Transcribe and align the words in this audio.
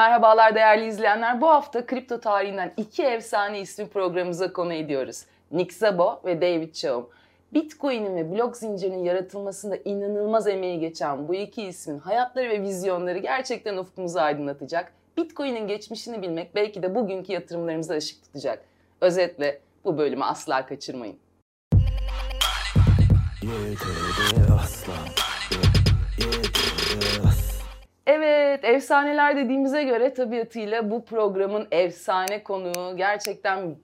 Merhabalar 0.00 0.54
değerli 0.54 0.86
izleyenler. 0.86 1.40
Bu 1.40 1.48
hafta 1.48 1.86
kripto 1.86 2.20
tarihinden 2.20 2.72
iki 2.76 3.02
efsane 3.02 3.60
ismi 3.60 3.88
programımıza 3.88 4.52
konu 4.52 4.72
ediyoruz. 4.72 5.24
Nick 5.50 5.74
Szabo 5.74 6.20
ve 6.24 6.40
David 6.40 6.74
Chaum. 6.74 7.08
Bitcoin'in 7.54 8.16
ve 8.16 8.32
blok 8.32 8.56
zincirinin 8.56 9.04
yaratılmasında 9.04 9.76
inanılmaz 9.76 10.46
emeği 10.46 10.80
geçen 10.80 11.28
bu 11.28 11.34
iki 11.34 11.62
ismin 11.62 11.98
hayatları 11.98 12.48
ve 12.48 12.62
vizyonları 12.62 13.18
gerçekten 13.18 13.76
ufkumuzu 13.76 14.18
aydınlatacak. 14.18 14.92
Bitcoin'in 15.16 15.68
geçmişini 15.68 16.22
bilmek 16.22 16.54
belki 16.54 16.82
de 16.82 16.94
bugünkü 16.94 17.32
yatırımlarımıza 17.32 17.94
ışık 17.94 18.22
tutacak. 18.22 18.64
Özetle 19.00 19.60
bu 19.84 19.98
bölümü 19.98 20.24
asla 20.24 20.66
kaçırmayın. 20.66 21.18
Evet, 28.12 28.64
efsaneler 28.64 29.36
dediğimize 29.36 29.84
göre 29.84 30.14
tabiatıyla 30.14 30.90
bu 30.90 31.04
programın 31.04 31.68
efsane 31.70 32.42
konuğu 32.42 32.96
gerçekten 32.96 33.76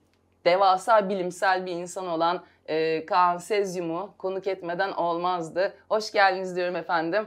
devasa 0.45 1.09
bilimsel 1.09 1.65
bir 1.65 1.71
insan 1.71 2.07
olan 2.07 2.43
e, 2.65 3.05
Kaan 3.05 3.37
Sezyum'u 3.37 4.13
konuk 4.17 4.47
etmeden 4.47 4.91
olmazdı. 4.91 5.73
Hoş 5.89 6.11
geldiniz 6.11 6.55
diyorum 6.55 6.75
efendim. 6.75 7.25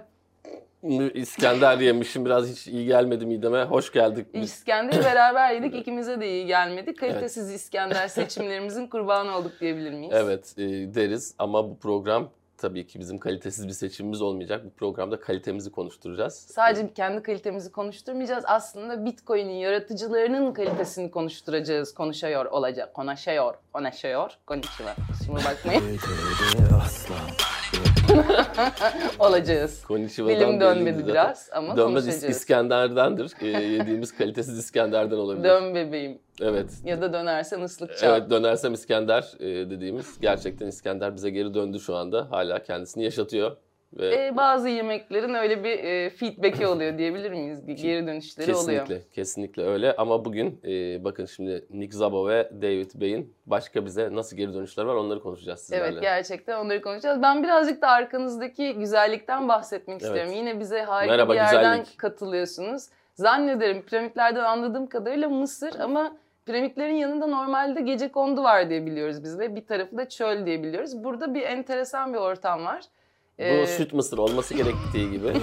İskender 1.15 1.79
yemişim 1.79 2.24
biraz 2.24 2.48
hiç 2.48 2.66
iyi 2.66 2.87
gelmedi 2.87 3.27
mideme. 3.27 3.65
Hoş 3.65 3.93
geldik. 3.93 4.27
İskender'i 4.32 5.05
beraber 5.05 5.55
yedik 5.55 5.74
ikimize 5.74 6.21
de 6.21 6.29
iyi 6.29 6.46
gelmedi. 6.46 6.95
Kalitesiz 6.95 7.51
evet. 7.51 7.60
İskender 7.60 8.09
seçimlerimizin 8.09 8.87
kurbanı 8.87 9.37
olduk 9.37 9.52
diyebilir 9.60 9.93
miyiz? 9.93 10.15
Evet 10.16 10.55
e, 10.59 10.62
deriz 10.95 11.35
ama 11.38 11.71
bu 11.71 11.79
program 11.79 12.30
tabii 12.60 12.87
ki 12.87 13.00
bizim 13.00 13.19
kalitesiz 13.19 13.69
bir 13.69 13.73
seçimimiz 13.73 14.23
olmayacak. 14.23 14.64
Bu 14.64 14.70
programda 14.70 15.20
kalitemizi 15.20 15.70
konuşturacağız. 15.70 16.34
Sadece 16.34 16.92
kendi 16.95 17.23
kalitemizi 17.23 17.73
konuşturmayacağız. 17.73 18.45
Aslında 18.46 19.05
Bitcoin'in 19.05 19.52
yaratıcılarının 19.52 20.52
kalitesini 20.52 21.10
konuşturacağız. 21.10 21.95
Konuşuyor 21.95 22.46
olacak. 22.46 22.95
Konuşuyor. 22.95 23.54
Konuşuyor. 23.73 24.32
Konuşuyor. 24.46 24.90
Şimdi 25.26 25.40
bakmayın. 25.45 25.98
olacağız. 29.19 29.85
Bilim 29.91 30.61
dönmedi 30.61 31.07
biraz 31.07 31.51
ama 31.53 31.77
Dönmez 31.77 32.05
konuşacağız. 32.05 32.37
İskender'dendir. 32.37 33.33
Ee, 33.41 33.47
yediğimiz 33.47 34.16
kalitesiz 34.16 34.59
İskender'den 34.59 35.16
olabilir. 35.16 35.45
Dön 35.45 35.75
bebeğim. 35.75 36.19
Evet. 36.41 36.71
Ya 36.85 37.01
da 37.01 37.13
dönersen 37.13 37.61
ıslık 37.61 37.97
çal. 37.97 38.09
Evet 38.09 38.31
dönersem 38.31 38.75
İskender 38.75 39.33
e, 39.41 39.71
dediğimiz 39.71 40.21
gerçekten 40.21 40.66
İskender 40.66 41.16
bize 41.16 41.31
geri 41.31 41.55
döndü 41.55 41.81
şu 41.81 41.97
anda. 41.97 42.31
Hala 42.31 42.63
kendisini 42.63 43.05
yaşatıyor. 43.05 43.57
Ve 43.99 44.27
ee, 44.27 44.37
bazı 44.37 44.69
yemeklerin 44.69 45.35
öyle 45.35 45.65
bir 45.65 45.85
e, 45.85 46.10
feedback'i 46.10 46.66
oluyor 46.66 46.99
diyebilir 46.99 47.30
miyiz? 47.30 47.66
Geri 47.66 48.07
dönüşleri 48.07 48.47
kesinlikle, 48.47 48.73
oluyor. 48.73 48.87
Kesinlikle, 48.87 49.10
kesinlikle 49.13 49.63
öyle. 49.63 49.97
Ama 49.97 50.24
bugün 50.24 50.60
e, 50.65 51.05
bakın 51.05 51.27
şimdi 51.27 51.65
Nick 51.71 51.97
Szabo 51.97 52.29
ve 52.29 52.51
David 52.63 52.91
Bey'in 52.95 53.35
başka 53.47 53.87
bize 53.87 54.15
nasıl 54.15 54.37
geri 54.37 54.55
dönüşler 54.55 54.85
var 54.85 54.95
onları 54.95 55.23
konuşacağız 55.23 55.60
sizlerle. 55.60 55.85
Evet 55.85 56.01
gerçekten 56.02 56.65
onları 56.65 56.82
konuşacağız. 56.82 57.23
Ben 57.23 57.43
birazcık 57.43 57.82
da 57.82 57.88
arkanızdaki 57.88 58.74
güzellikten 58.74 59.49
bahsetmek 59.49 60.02
evet. 60.02 60.02
istiyorum. 60.02 60.32
Yine 60.32 60.60
bize 60.60 60.82
harika 60.82 61.13
Merhaba, 61.13 61.32
bir 61.32 61.37
yerden 61.37 61.79
güzellik. 61.79 61.99
katılıyorsunuz. 61.99 62.88
Zannederim 63.15 63.82
piramitlerden 63.82 64.44
anladığım 64.44 64.87
kadarıyla 64.87 65.28
Mısır 65.28 65.81
ama 65.81 66.16
piramitlerin 66.47 66.94
yanında 66.94 67.27
normalde 67.27 67.81
gece 67.81 68.09
kondu 68.09 68.43
var 68.43 68.71
diye 68.71 68.87
biliyoruz 68.87 69.25
biz 69.25 69.38
ve 69.38 69.56
bir 69.56 69.66
tarafı 69.66 69.97
da 69.97 70.09
çöl 70.09 70.47
diye 70.47 70.62
biliyoruz. 70.62 71.04
Burada 71.04 71.34
bir 71.34 71.43
enteresan 71.43 72.15
bir 72.15 72.19
ortam 72.19 72.65
var. 72.65 72.81
Bu 73.41 73.44
ee... 73.44 73.66
süt 73.66 73.93
mısır 73.93 74.19
olması 74.19 74.55
gerektiği 74.55 75.10
gibi. 75.10 75.33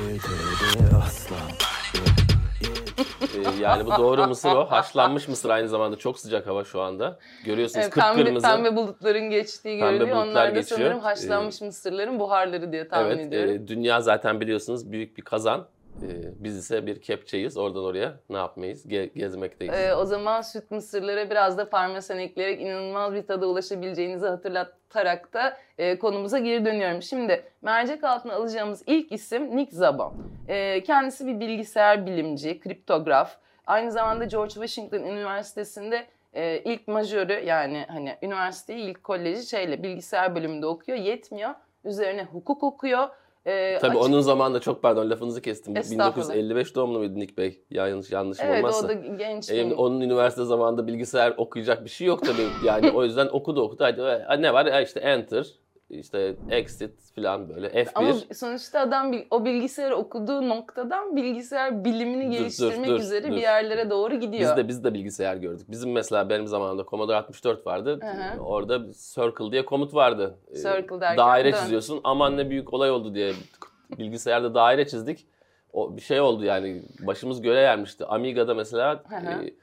Ee, 3.21 3.61
yani 3.61 3.85
bu 3.85 3.91
doğru 3.97 4.27
mısır 4.27 4.49
o. 4.49 4.65
Haşlanmış 4.71 5.27
mısır 5.27 5.49
aynı 5.49 5.69
zamanda 5.69 5.95
çok 5.95 6.19
sıcak 6.19 6.47
hava 6.47 6.63
şu 6.63 6.81
anda. 6.81 7.19
Görüyorsunuz 7.45 7.83
evet, 7.83 7.93
kıpkırmızı. 7.93 8.47
Pembe, 8.47 8.63
pembe 8.63 8.75
bulutların 8.75 9.29
geçtiği 9.29 9.79
pembe 9.79 9.97
görülüyor. 9.97 10.17
Onlar 10.17 10.55
da 10.55 10.59
geçiyor. 10.59 10.79
sanırım 10.79 10.99
haşlanmış 10.99 11.61
ee, 11.61 11.65
mısırların 11.65 12.19
buharları 12.19 12.71
diye 12.71 12.87
tahmin 12.87 13.11
evet, 13.11 13.27
ediyorum. 13.27 13.49
Evet 13.49 13.67
dünya 13.67 14.01
zaten 14.01 14.39
biliyorsunuz 14.41 14.91
büyük 14.91 15.17
bir 15.17 15.21
kazan. 15.21 15.67
Ee, 16.03 16.43
biz 16.43 16.57
ise 16.57 16.85
bir 16.85 17.01
kepçeyiz. 17.01 17.57
Oradan 17.57 17.83
oraya 17.83 18.19
ne 18.29 18.37
yapmayız? 18.37 18.85
Ge- 18.85 19.13
gezmekteyiz. 19.13 19.73
Ee, 19.73 19.95
o 19.95 20.05
zaman 20.05 20.41
süt 20.41 20.71
mısırlara 20.71 21.29
biraz 21.29 21.57
da 21.57 21.69
parmesan 21.69 22.19
ekleyerek 22.19 22.61
inanılmaz 22.61 23.13
bir 23.13 23.27
tada 23.27 23.47
ulaşabileceğinizi 23.47 24.27
hatırlatarak 24.27 25.33
da 25.33 25.57
e, 25.77 25.99
konumuza 25.99 26.39
geri 26.39 26.65
dönüyorum. 26.65 27.01
Şimdi 27.01 27.43
mercek 27.61 28.03
altına 28.03 28.33
alacağımız 28.33 28.83
ilk 28.87 29.11
isim 29.11 29.57
Nick 29.57 29.75
Szabo. 29.75 30.13
E, 30.47 30.83
kendisi 30.83 31.27
bir 31.27 31.39
bilgisayar 31.39 32.05
bilimci, 32.05 32.59
kriptograf. 32.59 33.37
Aynı 33.67 33.91
zamanda 33.91 34.25
George 34.25 34.53
Washington 34.53 35.03
Üniversitesi'nde 35.03 36.05
e, 36.33 36.57
ilk 36.57 36.87
majörü 36.87 37.33
yani 37.45 37.85
hani 37.87 38.17
üniversiteyi 38.21 38.79
ilk 38.79 39.03
koleji 39.03 39.49
şeyle 39.49 39.83
bilgisayar 39.83 40.35
bölümünde 40.35 40.65
okuyor. 40.65 40.97
Yetmiyor. 40.97 41.51
Üzerine 41.85 42.23
hukuk 42.23 42.63
okuyor 42.63 43.07
ee, 43.47 43.77
Tabii 43.81 43.97
açık... 43.97 44.09
onun 44.09 44.21
zamanında 44.21 44.59
çok 44.59 44.81
pardon 44.81 45.09
lafınızı 45.09 45.41
kestim. 45.41 45.75
1955 45.75 46.75
doğumlu 46.75 46.99
muydu 46.99 47.19
Nick 47.19 47.37
Bey? 47.37 47.61
Yanlış 47.71 48.11
yanlış 48.11 48.37
evet, 48.41 48.63
olmazsa. 48.63 48.91
Evet 48.91 49.05
o 49.05 49.11
da 49.11 49.15
genç. 49.15 49.49
Ee, 49.49 49.73
onun 49.75 50.01
üniversite 50.01 50.45
zamanında 50.45 50.87
bilgisayar 50.87 51.33
okuyacak 51.37 51.85
bir 51.85 51.89
şey 51.89 52.07
yok 52.07 52.25
tabii. 52.25 52.47
Yani 52.65 52.91
o 52.91 53.03
yüzden 53.03 53.27
okudu 53.27 53.61
okudu. 53.61 53.83
Hadi 54.27 54.41
ne 54.41 54.53
var? 54.53 54.81
işte 54.81 54.99
enter 54.99 55.47
işte 55.89 56.35
exit 56.49 56.91
falan 57.15 57.49
böyle 57.49 57.67
F1. 57.67 57.89
Ama 57.95 58.13
sonuçta 58.33 58.79
adam 58.79 59.13
o 59.31 59.45
bilgisayar 59.45 59.91
okuduğu 59.91 60.49
noktadan 60.49 61.15
bilgisayar 61.15 61.85
bilimini 61.85 62.25
dur, 62.25 62.31
geliştirmek 62.31 62.87
dur, 62.87 62.95
dur, 62.95 62.99
üzere 62.99 63.23
dur. 63.23 63.35
bir 63.35 63.41
yerlere 63.41 63.89
doğru 63.89 64.15
gidiyor. 64.15 64.41
Biz 64.41 64.57
de 64.57 64.67
biz 64.67 64.83
de 64.83 64.93
bilgisayar 64.93 65.35
gördük. 65.35 65.71
Bizim 65.71 65.91
mesela 65.91 66.29
benim 66.29 66.47
zamanımda 66.47 66.85
Commodore 66.89 67.17
64 67.17 67.67
vardı. 67.67 67.99
Hı-hı. 68.01 68.41
Orada 68.41 68.79
Circle 68.93 69.51
diye 69.51 69.65
komut 69.65 69.93
vardı. 69.93 70.39
Ee, 70.51 70.55
Circle 70.55 71.01
derken 71.01 71.17
Daire 71.17 71.53
dön. 71.53 71.57
çiziyorsun. 71.59 72.01
Aman 72.03 72.37
ne 72.37 72.49
büyük 72.49 72.73
olay 72.73 72.91
oldu 72.91 73.15
diye 73.15 73.33
bilgisayarda 73.97 74.55
daire 74.55 74.87
çizdik. 74.87 75.27
O 75.73 75.95
bir 75.95 76.01
şey 76.01 76.21
oldu 76.21 76.43
yani 76.45 76.81
başımız 76.99 77.41
göre 77.41 77.59
yermişti. 77.59 78.05
Amiga'da 78.05 78.53
mesela 78.53 79.03
e, 79.11 79.53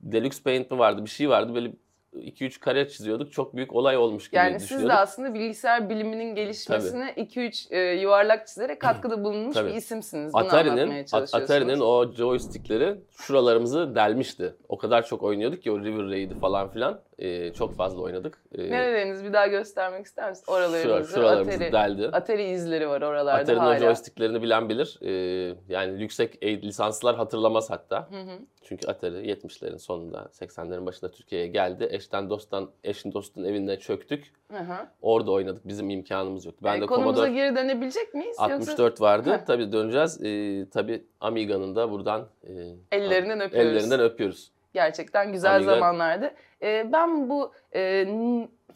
Deluxe 0.00 0.42
Paint 0.42 0.70
mi 0.70 0.78
vardı 0.78 1.04
bir 1.04 1.10
şey 1.10 1.28
vardı 1.28 1.54
böyle 1.54 1.72
2-3 2.14 2.60
kare 2.60 2.88
çiziyorduk. 2.88 3.32
Çok 3.32 3.56
büyük 3.56 3.74
olay 3.74 3.96
olmuş 3.96 4.28
gibi 4.30 4.36
yani 4.36 4.54
düşünüyorduk. 4.54 4.72
Yani 4.72 4.80
siz 4.80 4.88
de 4.88 4.92
aslında 4.92 5.34
bilgisayar 5.34 5.90
biliminin 5.90 6.34
gelişmesine 6.34 7.14
2-3 7.16 7.74
e, 7.74 8.00
yuvarlak 8.00 8.46
çizerek 8.46 8.80
katkıda 8.80 9.24
bulunmuş 9.24 9.56
bir 9.56 9.74
isimsiniz. 9.74 10.34
Bunu 10.34 10.42
Atari'nin, 10.42 11.06
Atari'nin 11.32 11.80
o 11.80 12.12
joystickleri 12.12 12.96
şuralarımızı 13.18 13.94
delmişti. 13.94 14.54
O 14.68 14.78
kadar 14.78 15.06
çok 15.06 15.22
oynuyorduk 15.22 15.62
ki 15.62 15.72
o 15.72 15.80
River 15.80 16.10
Raid'i 16.10 16.38
falan 16.38 16.70
filan. 16.70 17.00
E, 17.18 17.52
çok 17.52 17.74
fazla 17.76 18.02
oynadık. 18.02 18.38
E, 18.58 18.70
Nereleriniz 18.70 19.24
bir 19.24 19.32
daha 19.32 19.46
göstermek 19.46 20.06
ister 20.06 20.30
misiniz? 20.30 20.48
Oralarınızı. 20.48 20.82
Şura, 20.82 21.04
şuralarımızı 21.04 21.56
Atari, 21.56 21.72
deldi. 21.72 22.08
Atari 22.12 22.44
izleri 22.44 22.88
var 22.88 23.02
oralarda 23.02 23.32
Atari'nin 23.32 23.60
hala. 23.60 23.76
o 23.76 23.78
joysticklerini 23.78 24.42
bilen 24.42 24.68
bilir. 24.68 24.98
E, 25.02 25.12
yani 25.68 26.02
yüksek 26.02 26.42
lisanslar 26.42 27.16
hatırlamaz 27.16 27.70
hatta. 27.70 28.08
Hı 28.10 28.20
hı. 28.20 28.38
Çünkü 28.62 28.86
Atari 28.86 29.14
70'lerin 29.14 29.78
sonunda 29.78 30.18
80'lerin 30.18 30.86
başında 30.86 31.10
Türkiye'ye 31.10 31.46
geldi. 31.46 31.88
Eşten 31.90 32.30
dosttan, 32.30 32.70
eşin 32.84 33.12
dostun 33.12 33.44
evinde 33.44 33.78
çöktük. 33.78 34.32
Hı 34.52 34.58
hı. 34.58 34.86
Orada 35.02 35.30
oynadık. 35.30 35.68
Bizim 35.68 35.90
imkanımız 35.90 36.46
yoktu. 36.46 36.60
Ben 36.64 36.78
e, 36.78 36.80
de 36.80 36.86
konumuza 36.86 37.14
Commodore 37.14 37.34
geri 37.34 37.56
dönebilecek 37.56 38.14
miyiz? 38.14 38.36
64 38.38 38.78
Yoksa... 38.78 39.04
vardı. 39.04 39.32
Heh. 39.32 39.46
Tabii 39.46 39.72
döneceğiz. 39.72 40.24
Ee, 40.24 40.66
tabii 40.70 41.04
Amiga'nın 41.20 41.76
da 41.76 41.90
buradan 41.90 42.28
e, 42.44 42.52
ellerinden 42.92 43.40
öpüyoruz. 43.40 43.70
Ellerinden 43.72 44.00
öpüyoruz. 44.00 44.54
Gerçekten 44.74 45.32
güzel 45.32 45.56
Amiga... 45.56 45.74
zamanlardı. 45.74 46.34
Ee, 46.64 46.92
ben 46.92 47.28
bu 47.28 47.52
e, 47.72 48.06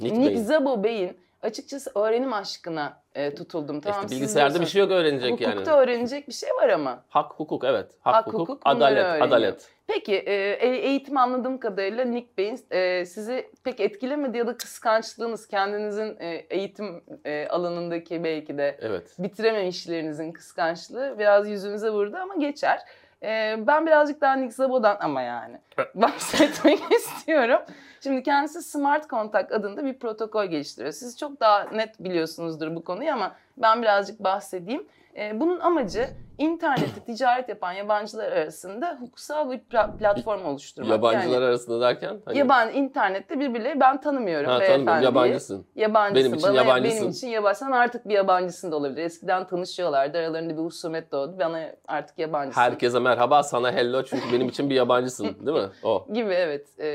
Nick, 0.01 0.21
Nick 0.21 0.39
Szabo 0.39 0.85
Bey'in 0.85 1.17
açıkçası 1.43 1.91
öğrenim 1.95 2.33
aşkına 2.33 3.03
e, 3.15 3.35
tutuldum. 3.35 3.81
Tamam, 3.81 4.05
işte 4.05 4.17
bilgisayarda 4.17 4.61
bir 4.61 4.67
şey 4.67 4.81
yok 4.81 4.91
öğrenecek 4.91 5.31
Hukukta 5.31 5.45
yani. 5.45 5.55
Hukukta 5.55 5.81
öğrenecek 5.81 6.29
bir 6.29 6.33
şey 6.33 6.51
var 6.51 6.69
ama. 6.69 7.05
Hak, 7.09 7.33
hukuk 7.33 7.65
evet. 7.65 7.87
Hak, 8.01 8.15
Hak 8.15 8.27
hukuk, 8.27 8.41
hukuk 8.41 8.63
adalet, 8.65 9.23
adalet. 9.23 9.69
Peki 9.87 10.15
e, 10.15 10.67
eğitim 10.67 11.17
anladığım 11.17 11.59
kadarıyla 11.59 12.05
Nick 12.05 12.29
Bey'in 12.39 12.61
e, 12.71 13.07
sizi 13.07 13.51
pek 13.65 13.81
etkilemedi 13.81 14.39
ya 14.39 14.47
da 14.47 14.57
kıskançlığınız 14.57 15.49
kendinizin 15.49 16.17
e, 16.21 16.47
eğitim 16.51 17.03
e, 17.25 17.49
alanındaki 17.49 18.25
belki 18.25 18.59
de 18.59 18.79
evet. 18.81 19.15
bitirememişlerinizin 19.19 20.33
kıskançlığı 20.33 21.19
biraz 21.19 21.49
yüzünüze 21.49 21.91
vurdu 21.91 22.17
ama 22.17 22.35
geçer. 22.35 22.81
E, 23.23 23.57
ben 23.67 23.87
birazcık 23.87 24.21
daha 24.21 24.37
Nick 24.37 24.55
Szabo'dan 24.55 24.97
ama 25.01 25.23
yani 25.23 25.59
bahsetmek 25.95 26.79
istiyorum. 26.93 27.61
Şimdi 28.01 28.23
kendisi 28.23 28.63
Smart 28.63 29.11
Contact 29.11 29.53
adında 29.53 29.85
bir 29.85 29.99
protokol 29.99 30.45
geliştiriyor. 30.45 30.93
Siz 30.93 31.19
çok 31.19 31.41
daha 31.41 31.65
net 31.65 32.05
biliyorsunuzdur 32.05 32.75
bu 32.77 32.85
konuyu 32.85 33.13
ama 33.13 33.37
ben 33.57 33.83
birazcık 33.83 34.25
bahsedeyim. 34.25 34.87
E, 35.19 35.41
bunun 35.41 35.61
amacı 35.61 36.09
internette 36.39 37.01
ticaret 37.07 37.49
yapan 37.49 37.73
yabancılar 37.73 38.33
arasında 38.33 38.97
hukuksal 39.01 39.51
bir 39.51 39.61
platform 39.99 40.45
oluşturmak. 40.45 40.91
Yabancılar 40.91 41.35
yani, 41.35 41.45
arasında 41.45 41.81
derken? 41.81 42.21
Hani... 42.25 42.39
Yabancı 42.39 42.79
internette 42.79 43.41
birbirleri 43.41 43.81
ben 43.81 44.01
tanımıyorum 44.01 44.51
ha, 44.51 44.61
beyefendiyi. 44.61 45.05
Yabancısın. 45.05 45.67
Yabancısın. 45.77 46.25
Benim 46.25 46.35
için 46.35 46.49
Bana, 46.49 46.57
yabancısın. 46.57 47.01
Benim 47.01 47.11
için 47.11 47.29
yabancı. 47.29 47.59
Sen 47.59 47.71
artık 47.71 48.09
bir 48.09 48.15
yabancısın 48.15 48.73
da 48.73 48.77
olabilir. 48.77 49.03
Eskiden 49.03 49.47
tanışıyorlardı. 49.47 50.19
Aralarında 50.19 50.53
bir 50.53 50.63
husumet 50.63 51.13
doğdu. 51.13 51.39
Bana 51.39 51.61
artık 51.89 52.19
yabancısın. 52.19 52.61
Herkese 52.61 52.99
merhaba 52.99 53.43
sana 53.43 53.73
hello 53.73 54.03
çünkü 54.05 54.33
benim 54.33 54.49
için 54.49 54.71
bir 54.71 54.75
yabancısın 54.75 55.47
değil 55.47 55.59
mi? 55.59 55.69
O. 55.83 56.07
Gibi 56.13 56.33
evet. 56.33 56.67
Ee, 56.79 56.87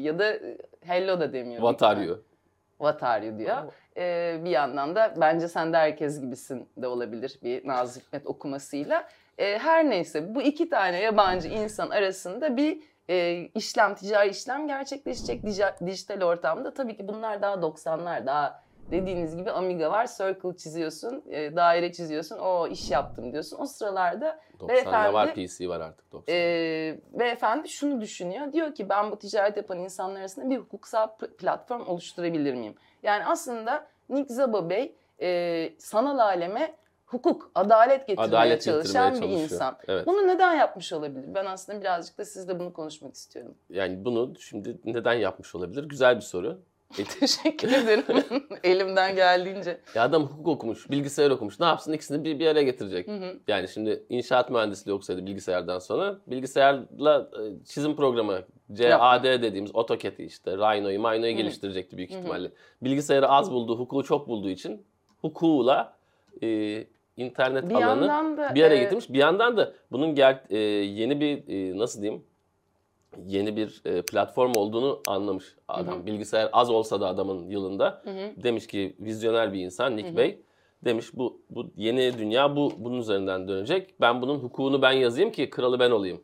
ya 0.00 0.18
da 0.18 0.34
hello 0.80 1.20
da 1.20 1.32
demiyor. 1.32 1.60
What 1.60 1.82
are 1.82 2.04
you? 2.04 2.27
What 2.78 3.02
are 3.02 3.26
you 3.26 3.38
diyor. 3.38 3.72
Ee, 3.96 4.40
bir 4.44 4.50
yandan 4.50 4.96
da 4.96 5.14
bence 5.16 5.48
sen 5.48 5.72
de 5.72 5.76
herkes 5.76 6.20
gibisin 6.20 6.68
de 6.76 6.86
olabilir 6.86 7.38
bir 7.42 7.66
Nazım 7.66 8.02
Hikmet 8.02 8.26
okumasıyla. 8.26 9.08
Ee, 9.38 9.58
her 9.58 9.90
neyse 9.90 10.34
bu 10.34 10.42
iki 10.42 10.68
tane 10.68 11.00
yabancı 11.00 11.48
insan 11.48 11.90
arasında 11.90 12.56
bir 12.56 12.82
e, 13.08 13.32
işlem, 13.54 13.94
ticari 13.94 14.30
işlem 14.30 14.68
gerçekleşecek 14.68 15.42
dijital 15.86 16.22
ortamda. 16.22 16.74
Tabii 16.74 16.96
ki 16.96 17.08
bunlar 17.08 17.42
daha 17.42 17.54
90'lar, 17.54 18.26
daha 18.26 18.62
dediğiniz 18.90 19.36
gibi 19.36 19.50
Amiga 19.50 19.90
var, 19.90 20.06
circle 20.06 20.56
çiziyorsun, 20.56 21.24
e, 21.30 21.56
daire 21.56 21.92
çiziyorsun, 21.92 22.38
o 22.38 22.68
iş 22.68 22.90
yaptım 22.90 23.32
diyorsun. 23.32 23.58
O 23.60 23.66
sıralarda 23.66 24.40
90'da 24.58 24.68
beyefendi, 24.68 25.12
var 25.12 25.34
PC 25.34 25.68
var 25.68 25.80
artık 25.80 26.12
90. 26.12 26.34
E, 26.34 26.38
beyefendi 27.12 27.68
şunu 27.68 28.00
düşünüyor. 28.00 28.52
Diyor 28.52 28.74
ki 28.74 28.88
ben 28.88 29.10
bu 29.10 29.18
ticaret 29.18 29.56
yapan 29.56 29.78
insanlar 29.78 30.20
arasında 30.20 30.50
bir 30.50 30.56
hukuksal 30.56 31.08
platform 31.38 31.86
oluşturabilir 31.86 32.54
miyim? 32.54 32.74
Yani 33.02 33.26
aslında 33.26 33.86
Nick 34.08 34.34
Zabo 34.34 34.70
Bey 34.70 34.94
e, 35.20 35.72
sanal 35.78 36.18
aleme 36.18 36.74
hukuk, 37.06 37.50
adalet 37.54 38.06
getirmeye 38.06 38.28
adalet 38.28 38.62
çalışan 38.62 39.20
bir 39.20 39.28
insan. 39.28 39.78
Evet. 39.88 40.06
Bunu 40.06 40.26
neden 40.26 40.54
yapmış 40.54 40.92
olabilir? 40.92 41.34
Ben 41.34 41.46
aslında 41.46 41.80
birazcık 41.80 42.18
da 42.18 42.24
sizle 42.24 42.58
bunu 42.58 42.72
konuşmak 42.72 43.14
istiyorum. 43.14 43.54
Yani 43.70 44.04
bunu 44.04 44.32
şimdi 44.38 44.76
neden 44.84 45.14
yapmış 45.14 45.54
olabilir? 45.54 45.84
Güzel 45.84 46.16
bir 46.16 46.20
soru. 46.20 46.60
E, 46.98 47.04
teşekkür 47.20 47.72
ederim. 47.72 48.04
Elimden 48.64 49.16
geldiğince. 49.16 49.80
Ya 49.94 50.02
adam 50.02 50.22
hukuk 50.22 50.48
okumuş, 50.48 50.90
bilgisayar 50.90 51.30
okumuş. 51.30 51.60
Ne 51.60 51.66
yapsın 51.66 51.92
ikisini 51.92 52.24
bir, 52.24 52.38
bir 52.38 52.46
araya 52.46 52.62
getirecek. 52.62 53.08
Hı 53.08 53.12
hı. 53.12 53.38
Yani 53.48 53.68
şimdi 53.68 54.02
inşaat 54.08 54.50
mühendisliği 54.50 54.94
okusaydı 54.94 55.26
bilgisayardan 55.26 55.78
sonra 55.78 56.18
bilgisayarla 56.26 57.30
e, 57.32 57.64
çizim 57.64 57.96
programı 57.96 58.42
CAD 58.72 59.24
dediğimiz 59.24 59.70
AutoCAD'i 59.74 60.24
işte 60.24 60.56
Rhino'yu, 60.56 60.98
Rhino'yu 60.98 61.36
geliştirecekti 61.36 61.96
büyük 61.96 62.10
ihtimalle. 62.10 62.48
Hı 62.48 62.52
hı. 62.52 62.84
Bilgisayarı 62.84 63.28
az 63.28 63.52
bulduğu, 63.52 63.78
hukuku 63.78 64.04
çok 64.04 64.28
bulduğu 64.28 64.50
için 64.50 64.86
hukukla 65.20 65.96
e, 66.42 66.84
internet 67.16 67.70
bir 67.70 67.74
alanı 67.74 68.36
da, 68.36 68.54
bir 68.54 68.62
araya 68.62 68.76
e... 68.76 68.82
getirmiş. 68.82 69.12
Bir 69.12 69.18
yandan 69.18 69.56
da 69.56 69.72
bunun 69.90 70.14
ger- 70.14 70.40
e, 70.50 70.58
yeni 70.84 71.20
bir 71.20 71.48
e, 71.48 71.78
nasıl 71.78 72.02
diyeyim 72.02 72.24
yeni 73.26 73.56
bir 73.56 73.82
e, 73.84 74.02
platform 74.02 74.52
olduğunu 74.56 75.02
anlamış 75.06 75.56
adam. 75.68 75.94
Hı 75.94 76.00
hı. 76.02 76.06
Bilgisayar 76.06 76.48
az 76.52 76.70
olsa 76.70 77.00
da 77.00 77.08
adamın 77.08 77.50
yılında 77.50 78.02
hı 78.04 78.10
hı. 78.10 78.42
demiş 78.42 78.66
ki 78.66 78.96
vizyoner 79.00 79.52
bir 79.52 79.60
insan 79.60 79.96
Nick 79.96 80.08
hı 80.08 80.12
hı. 80.12 80.16
Bey 80.16 80.42
demiş 80.84 81.06
bu 81.14 81.40
bu 81.50 81.70
yeni 81.76 82.18
dünya 82.18 82.56
bu 82.56 82.72
bunun 82.78 82.98
üzerinden 82.98 83.48
dönecek. 83.48 83.94
Ben 84.00 84.22
bunun 84.22 84.38
hukukunu 84.38 84.82
ben 84.82 84.92
yazayım 84.92 85.32
ki 85.32 85.50
kralı 85.50 85.80
ben 85.80 85.90
olayım. 85.90 86.20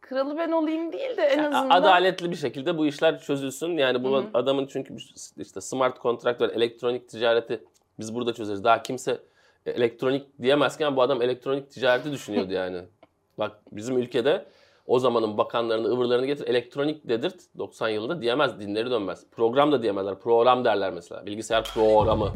Kralı 0.00 0.38
ben 0.38 0.50
olayım 0.50 0.92
değil 0.92 1.16
de 1.16 1.22
en 1.22 1.38
azından 1.38 1.70
adaletli 1.70 2.30
bir 2.30 2.36
şekilde 2.36 2.78
bu 2.78 2.86
işler 2.86 3.20
çözülsün. 3.20 3.76
Yani 3.76 4.04
bu 4.04 4.16
hı 4.16 4.20
hı. 4.20 4.24
adamın 4.34 4.66
çünkü 4.66 4.96
işte 5.36 5.60
smart 5.60 5.98
kontrakt 5.98 6.40
var, 6.40 6.50
elektronik 6.50 7.08
ticareti 7.08 7.64
biz 7.98 8.14
burada 8.14 8.32
çözeriz. 8.32 8.64
Daha 8.64 8.82
kimse 8.82 9.18
elektronik 9.66 10.42
diyemezken 10.42 10.96
bu 10.96 11.02
adam 11.02 11.22
elektronik 11.22 11.70
ticareti 11.70 12.12
düşünüyordu 12.12 12.52
yani. 12.52 12.82
Bak 13.38 13.58
bizim 13.72 13.98
ülkede 13.98 14.44
o 14.86 14.98
zamanın 14.98 15.38
bakanlarını, 15.38 15.88
ıvırlarını 15.88 16.26
getir. 16.26 16.46
Elektronik 16.46 17.08
dedirt 17.08 17.36
90 17.58 17.88
yılında 17.88 18.22
diyemez, 18.22 18.60
dinleri 18.60 18.90
dönmez. 18.90 19.26
Program 19.30 19.72
da 19.72 19.82
diyemezler. 19.82 20.18
Program 20.18 20.64
derler 20.64 20.92
mesela. 20.92 21.26
Bilgisayar 21.26 21.64
programı. 21.64 22.32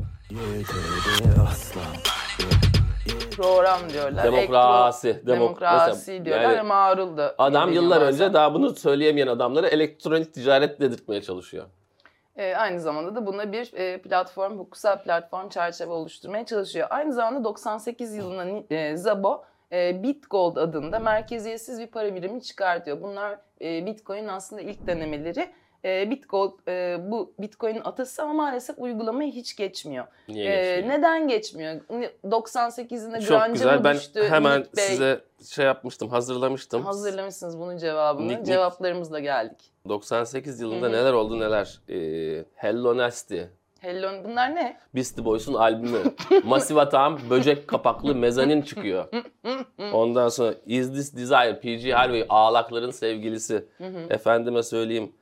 Program 3.37 3.91
diyorlar. 3.91 4.25
Demokrasi. 4.25 5.09
Elektro, 5.09 5.27
demokrasi 5.27 6.11
mesela, 6.11 6.25
diyorlar 6.25 6.57
yani, 6.57 6.69
marul 6.69 7.17
da. 7.17 7.35
Adam 7.39 7.73
yıllar 7.73 8.01
önce 8.01 8.33
daha 8.33 8.55
bunu 8.55 8.75
söyleyemeyen 8.75 9.27
adamları 9.27 9.67
elektronik 9.67 10.35
ticaret 10.35 10.81
dedirtmeye 10.81 11.23
çalışıyor. 11.23 11.65
E, 12.37 12.55
aynı 12.55 12.81
zamanda 12.81 13.15
da 13.15 13.27
buna 13.27 13.53
bir 13.53 13.73
e, 13.75 14.03
platform, 14.03 14.59
hukuksal 14.59 15.03
platform 15.03 15.49
çerçeve 15.49 15.93
oluşturmaya 15.93 16.47
çalışıyor. 16.47 16.87
Aynı 16.91 17.13
zamanda 17.13 17.45
98 17.45 18.15
yılında 18.15 18.75
e, 18.75 18.97
Zabo 18.97 19.45
e, 19.73 20.03
Bitgold 20.03 20.57
adında 20.57 20.99
merkeziyetsiz 20.99 21.81
bir 21.81 21.87
para 21.87 22.15
birimi 22.15 22.43
çıkartıyor. 22.43 23.03
Bunlar 23.03 23.39
e, 23.61 23.87
Bitcoin 23.87 24.27
aslında 24.29 24.63
ilk 24.63 24.87
denemeleri. 24.87 25.49
E, 25.85 26.11
Bitgold 26.11 26.53
e, 26.69 26.99
bu 27.11 27.35
Bitcoin'in 27.39 27.81
atası 27.85 28.23
ama 28.23 28.33
maalesef 28.33 28.79
uygulamaya 28.79 29.31
hiç 29.31 29.57
geçmiyor. 29.57 30.07
Niye 30.29 30.53
e, 30.53 30.77
geçmiyor? 30.77 30.99
Neden 30.99 31.29
geçmiyor? 31.29 31.81
98'inde 32.25 33.21
Çok 33.21 33.53
güzel. 33.53 33.85
Ben 33.85 33.97
düştü? 33.97 34.25
hemen 34.29 34.61
Nick 34.61 34.83
size 34.83 35.21
şey 35.45 35.67
yapmıştım, 35.67 36.09
hazırlamıştım. 36.09 36.83
Hazırlamışsınız 36.85 37.59
bunun 37.59 37.77
cevabını. 37.77 38.29
Nick, 38.29 38.45
Cevaplarımızla 38.45 39.21
geldik. 39.21 39.73
98 39.89 40.61
yılında 40.61 40.87
Hı-hı. 40.87 40.93
neler 40.93 41.13
oldu 41.13 41.41
neler? 41.41 41.81
Ee, 41.89 42.45
Hello 42.55 42.97
Nasty, 42.97 43.41
Hello 43.81 44.25
bunlar 44.25 44.55
ne? 44.55 44.77
Beastie 44.95 45.25
Boys'un 45.25 45.55
albümü. 45.55 45.99
Massive 46.45 46.81
Attack'ın 46.81 47.31
böcek 47.31 47.69
kapaklı 47.69 48.15
mezanin 48.15 48.63
çıkıyor. 48.63 49.05
Ondan 49.93 50.29
sonra 50.29 50.55
Is 50.67 50.93
This 50.93 51.17
Desire, 51.17 51.61
PG 51.61 51.93
Harvey, 51.93 52.27
Ağlakların 52.29 52.91
sevgilisi. 52.91 53.69
Efendime 54.11 54.63
söyleyeyim. 54.63 55.13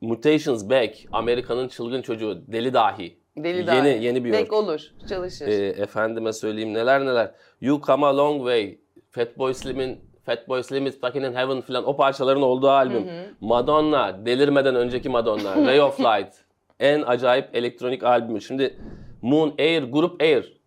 Mutations 0.00 0.70
Back, 0.70 0.96
Amerika'nın 1.12 1.68
çılgın 1.68 2.02
çocuğu, 2.02 2.42
Deli 2.46 2.74
Dahi. 2.74 3.18
Deli 3.36 3.66
Dahi. 3.66 3.76
Yeni, 3.76 4.04
yeni 4.04 4.24
bir 4.24 4.32
Back 4.32 4.52
olur, 4.52 4.80
çalışır. 5.08 5.46
E, 5.46 5.66
efendime 5.66 6.32
söyleyeyim 6.32 6.74
neler 6.74 7.00
neler. 7.06 7.30
You 7.60 7.80
Come 7.86 8.06
A 8.06 8.16
Long 8.16 8.38
Way, 8.38 8.78
Fatboy 9.10 9.54
Slim'in 9.54 10.14
Fatboy 10.24 10.62
Slim 10.62 10.86
is 10.86 11.00
Fucking 11.00 11.24
in 11.24 11.34
Heaven 11.34 11.60
falan 11.60 11.88
o 11.88 11.96
parçaların 11.96 12.42
olduğu 12.42 12.70
albüm. 12.70 13.06
Madonna, 13.40 14.26
delirmeden 14.26 14.74
önceki 14.74 15.08
Madonna, 15.08 15.66
Ray 15.66 15.80
of 15.80 16.00
Light 16.00 16.43
en 16.80 17.02
acayip 17.02 17.56
elektronik 17.56 18.02
albümü. 18.02 18.40
Şimdi 18.40 18.76
Moon 19.22 19.54
Air, 19.58 19.82
Grup 19.82 20.22
Air. 20.22 20.60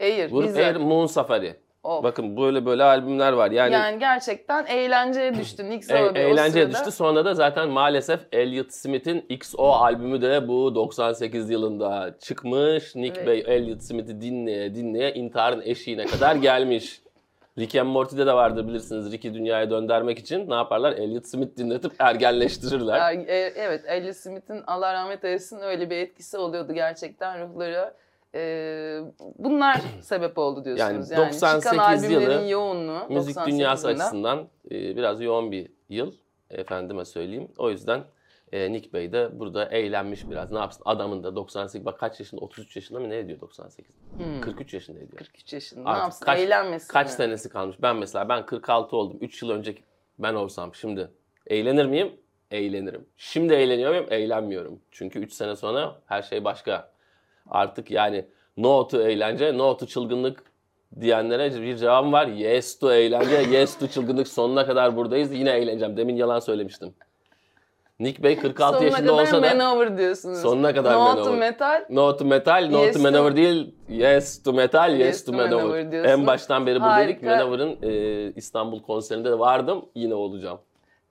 Air, 0.00 0.30
Grup 0.30 0.46
güzel. 0.46 0.66
Air, 0.66 0.76
Moon 0.76 1.06
Safari. 1.06 1.56
Of. 1.86 2.04
Bakın 2.04 2.36
böyle 2.36 2.66
böyle 2.66 2.82
albümler 2.82 3.32
var. 3.32 3.50
Yani, 3.50 3.72
yani 3.72 3.98
gerçekten 3.98 4.66
eğlenceye 4.66 5.34
düştü 5.34 5.70
Nick 5.70 5.86
Zoe 5.86 6.12
e, 6.14 6.20
Eğlenceye 6.20 6.70
düştü. 6.70 6.90
Sonra 6.90 7.24
da 7.24 7.34
zaten 7.34 7.68
maalesef 7.68 8.20
Elliot 8.32 8.72
Smith'in 8.72 9.26
XO 9.28 9.72
albümü 9.72 10.22
de 10.22 10.48
bu 10.48 10.74
98 10.74 11.50
yılında 11.50 12.16
çıkmış. 12.20 12.94
Nick 12.94 13.20
evet. 13.20 13.26
Bey 13.26 13.56
Elliot 13.56 13.82
Smith'i 13.82 14.20
dinleye 14.20 14.74
dinleye 14.74 15.14
intiharın 15.14 15.62
eşiğine 15.64 16.06
kadar 16.06 16.36
gelmiş. 16.36 17.00
Rick 17.58 17.74
and 17.74 17.88
Morty'de 17.88 18.26
de 18.26 18.32
vardı 18.32 18.68
bilirsiniz. 18.68 19.12
Rick'i 19.12 19.34
dünyaya 19.34 19.70
döndürmek 19.70 20.18
için 20.18 20.50
ne 20.50 20.54
yaparlar? 20.54 20.92
Elliot 20.92 21.26
Smith 21.26 21.56
dinletip 21.56 21.92
ergenleştirirler. 21.98 22.98
Er, 22.98 23.14
e, 23.14 23.52
evet, 23.56 23.84
Elliot 23.86 24.16
Smith'in 24.16 24.62
Allah 24.66 24.92
rahmet 24.92 25.24
eylesin 25.24 25.60
öyle 25.60 25.90
bir 25.90 25.96
etkisi 25.96 26.38
oluyordu 26.38 26.72
gerçekten 26.72 27.48
ruhları. 27.48 27.94
E, 28.34 29.00
bunlar 29.38 29.80
sebep 30.00 30.38
oldu 30.38 30.64
diyorsunuz. 30.64 31.10
Yani, 31.10 31.20
yani 31.20 31.32
98 31.32 32.10
yılı 32.10 32.48
yoğunluğu, 32.48 33.06
müzik 33.08 33.36
dünyası 33.46 33.86
yılında. 33.88 34.02
açısından 34.02 34.48
e, 34.70 34.96
biraz 34.96 35.20
yoğun 35.20 35.52
bir 35.52 35.70
yıl 35.88 36.12
efendime 36.50 37.04
söyleyeyim. 37.04 37.48
O 37.58 37.70
yüzden 37.70 38.00
e, 38.52 38.72
Nick 38.72 38.92
Bey 38.92 39.12
de 39.12 39.40
burada 39.40 39.64
eğlenmiş 39.64 40.30
biraz. 40.30 40.52
Ne 40.52 40.58
yapsın? 40.58 40.82
Adamın 40.86 41.24
da 41.24 41.36
98 41.36 41.84
bak 41.86 41.98
kaç 41.98 42.20
yaşında? 42.20 42.40
33 42.40 42.76
yaşında 42.76 43.00
mı 43.00 43.10
ne 43.10 43.18
ediyor 43.18 43.40
98? 43.40 43.94
Hmm. 44.16 44.40
43 44.40 44.74
yaşında 44.74 44.98
ediyor. 44.98 45.18
43 45.18 45.52
yaşında. 45.52 45.88
Artık 45.88 45.98
ne 45.98 46.02
yapsın? 46.02 46.24
Kaç, 46.24 46.38
Eğlenmesin. 46.38 46.88
Kaç 46.88 47.06
mi? 47.06 47.12
senesi 47.12 47.48
kalmış? 47.48 47.76
Ben 47.82 47.96
mesela 47.96 48.28
ben 48.28 48.46
46 48.46 48.96
oldum. 48.96 49.18
3 49.20 49.42
yıl 49.42 49.50
önceki 49.50 49.82
ben 50.18 50.34
olsam 50.34 50.74
şimdi 50.74 51.10
eğlenir 51.46 51.86
miyim? 51.86 52.12
Eğlenirim. 52.50 53.06
Şimdi 53.16 53.54
eğleniyor 53.54 53.90
muyum? 53.90 54.06
Eğlenmiyorum. 54.10 54.80
Çünkü 54.90 55.18
3 55.18 55.32
sene 55.32 55.56
sonra 55.56 56.00
her 56.06 56.22
şey 56.22 56.44
başka. 56.44 56.92
Artık 57.50 57.90
yani 57.90 58.24
no 58.56 58.88
to 58.88 59.00
eğlence, 59.00 59.58
no 59.58 59.76
to 59.76 59.86
çılgınlık 59.86 60.42
diyenlere 61.00 61.62
bir 61.62 61.76
cevabım 61.76 62.12
var. 62.12 62.26
Yes 62.26 62.78
to 62.78 62.92
eğlence, 62.92 63.36
yes 63.36 63.78
to 63.78 63.86
çılgınlık 63.86 64.28
sonuna 64.28 64.66
kadar 64.66 64.96
buradayız. 64.96 65.32
Yine 65.32 65.50
eğleneceğim. 65.50 65.96
Demin 65.96 66.16
yalan 66.16 66.38
söylemiştim. 66.38 66.94
Nick 68.00 68.22
Bey 68.22 68.36
46 68.36 68.78
sonuna 68.78 68.90
yaşında 68.90 69.12
olsa 69.12 69.42
da 69.42 69.54
Maneuver 69.54 69.98
diyorsunuz. 69.98 70.38
Sonuna 70.38 70.74
kadar 70.74 70.94
no 70.94 70.98
Maneuver. 71.04 71.24
to 71.24 71.36
metal. 71.36 71.84
No 71.90 72.16
to 72.16 72.24
metal, 72.24 72.68
no 72.70 72.84
yes 72.84 72.96
to 72.96 73.02
Maneuver 73.02 73.36
değil. 73.36 73.74
Yes 73.88 74.42
to 74.42 74.52
metal, 74.52 74.90
yes, 74.92 75.00
yes 75.00 75.24
to, 75.24 75.32
to 75.32 75.38
Maneuver. 75.38 75.84
maneuver 75.84 76.04
en 76.04 76.26
baştan 76.26 76.66
beri 76.66 76.80
buradaydık. 76.80 77.22
Maneuver'ın 77.22 77.78
e, 77.82 78.32
İstanbul 78.36 78.82
konserinde 78.82 79.30
de 79.30 79.38
vardım. 79.38 79.84
Yine 79.94 80.14
olacağım. 80.14 80.58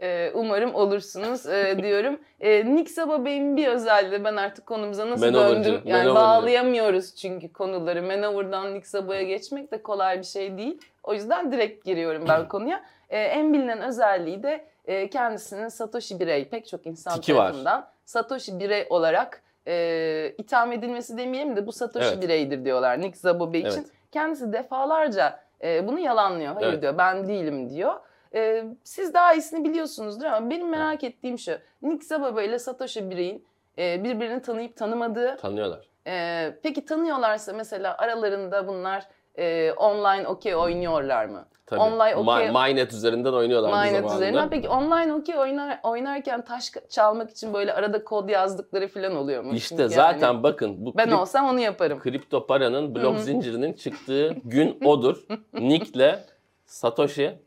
E, 0.02 0.32
umarım 0.34 0.76
olursunuz 0.76 1.46
e, 1.46 1.78
diyorum. 1.84 2.20
E, 2.42 2.76
Nick 2.76 2.90
Saba 2.94 3.26
Bey'in 3.26 3.58
bir 3.58 3.68
özelliği 3.68 4.24
ben 4.24 4.36
artık 4.36 4.66
konumuza 4.66 5.10
nasıl 5.10 5.26
Manoverci, 5.26 5.56
döndüm? 5.56 5.82
Yani 5.86 6.08
manoverci. 6.08 6.16
bağlayamıyoruz 6.16 7.16
çünkü 7.16 7.54
konuları. 7.54 8.04
Manover'dan 8.04 8.74
Nick 8.74 8.88
Saba'ya 8.88 9.22
geçmek 9.24 9.72
de 9.72 9.84
kolay 9.84 10.18
bir 10.20 10.24
şey 10.24 10.58
değil. 10.58 10.82
O 11.04 11.14
yüzden 11.14 11.52
direkt 11.52 11.86
giriyorum 11.86 12.26
ben 12.30 12.48
konuya. 12.50 12.84
E, 13.10 13.20
en 13.20 13.54
bilinen 13.54 13.82
özelliği 13.82 14.44
de 14.44 14.66
e, 14.86 15.10
kendisinin 15.10 15.68
Satoshi 15.68 16.20
Birey 16.20 16.46
pek 16.50 16.68
çok 16.68 16.86
insan 16.86 17.14
Tiki 17.16 17.36
var. 17.36 17.46
tarafından 17.46 17.88
Satoshi 18.06 18.60
Birey 18.60 18.86
olarak 18.90 19.42
e, 19.68 20.34
itham 20.38 20.72
edilmesi 20.72 21.18
demeyelim 21.18 21.56
de 21.56 21.68
bu 21.68 21.72
Satoshi 21.72 22.08
Evet. 22.08 22.24
Birey'dir 22.24 22.66
diyorlar 22.66 23.02
Nick 23.02 23.18
Szabo 23.18 23.54
Bey 23.54 23.62
için. 23.62 23.72
Evet. 23.80 23.88
Kendisi 24.12 24.54
defalarca 24.54 25.40
e, 25.64 25.88
bunu 25.88 26.00
yalanlıyor. 26.00 26.54
Hayır 26.54 26.68
Evet. 26.70 26.82
diyor 26.82 26.98
ben 26.98 27.28
değilim 27.28 27.70
diyor. 27.70 27.94
E, 28.36 28.64
siz 28.84 29.14
daha 29.14 29.34
iyisini 29.34 29.70
biliyorsunuzdur 29.70 30.26
ama 30.26 30.50
benim 30.50 30.70
merak 30.70 31.04
ettiğim 31.04 31.40
şu. 31.40 31.52
Nick 31.82 32.06
Szabo 32.06 32.38
Bey 32.38 32.46
ile 32.46 32.60
Satoshi 32.60 33.10
Birey'in 33.10 33.46
e, 33.78 34.04
birbirini 34.04 34.42
tanıyıp 34.42 34.76
tanımadığı. 34.78 35.38
Tanıyorlar. 35.38 35.88
E, 36.08 36.54
peki 36.64 36.86
tanıyorlarsa 36.86 37.54
mesela 37.54 37.98
aralarında 37.98 38.68
bunlar 38.68 39.04
e, 39.38 39.72
online 39.72 40.28
okey 40.28 40.56
oynuyorlar 40.56 41.26
mı? 41.26 41.46
Tabii. 41.66 41.80
Online 41.80 42.16
okey- 42.16 42.50
Ma- 42.50 42.68
Mynet 42.68 42.94
üzerinden 42.94 43.34
oynuyorlar 43.34 43.86
Minet 43.88 44.12
üzerinden. 44.12 44.50
Peki 44.50 44.70
online 44.70 45.14
okey 45.14 45.38
oynar, 45.38 45.80
oynarken 45.84 46.46
taş 46.46 46.72
çalmak 46.90 47.30
için 47.32 47.54
böyle 47.54 47.74
arada 47.74 48.04
kod 48.04 48.30
yazdıkları 48.30 48.88
falan 48.88 49.16
oluyor 49.16 49.44
mu? 49.44 49.54
İşte 49.54 49.78
Çünkü 49.78 49.94
zaten 49.94 50.28
yani 50.28 50.44
bakın 50.44 50.86
bu 50.86 50.98
ben 50.98 51.10
krip- 51.10 51.20
olsam 51.20 51.46
onu 51.46 51.60
yaparım. 51.60 52.00
kripto 52.00 52.48
paranın 52.48 52.96
blok 52.96 53.20
zincirinin 53.20 53.74
çıktığı 53.74 54.36
gün 54.44 54.78
odur. 54.86 55.26
Nick'le 55.54 56.20
Satoshi 56.66 57.40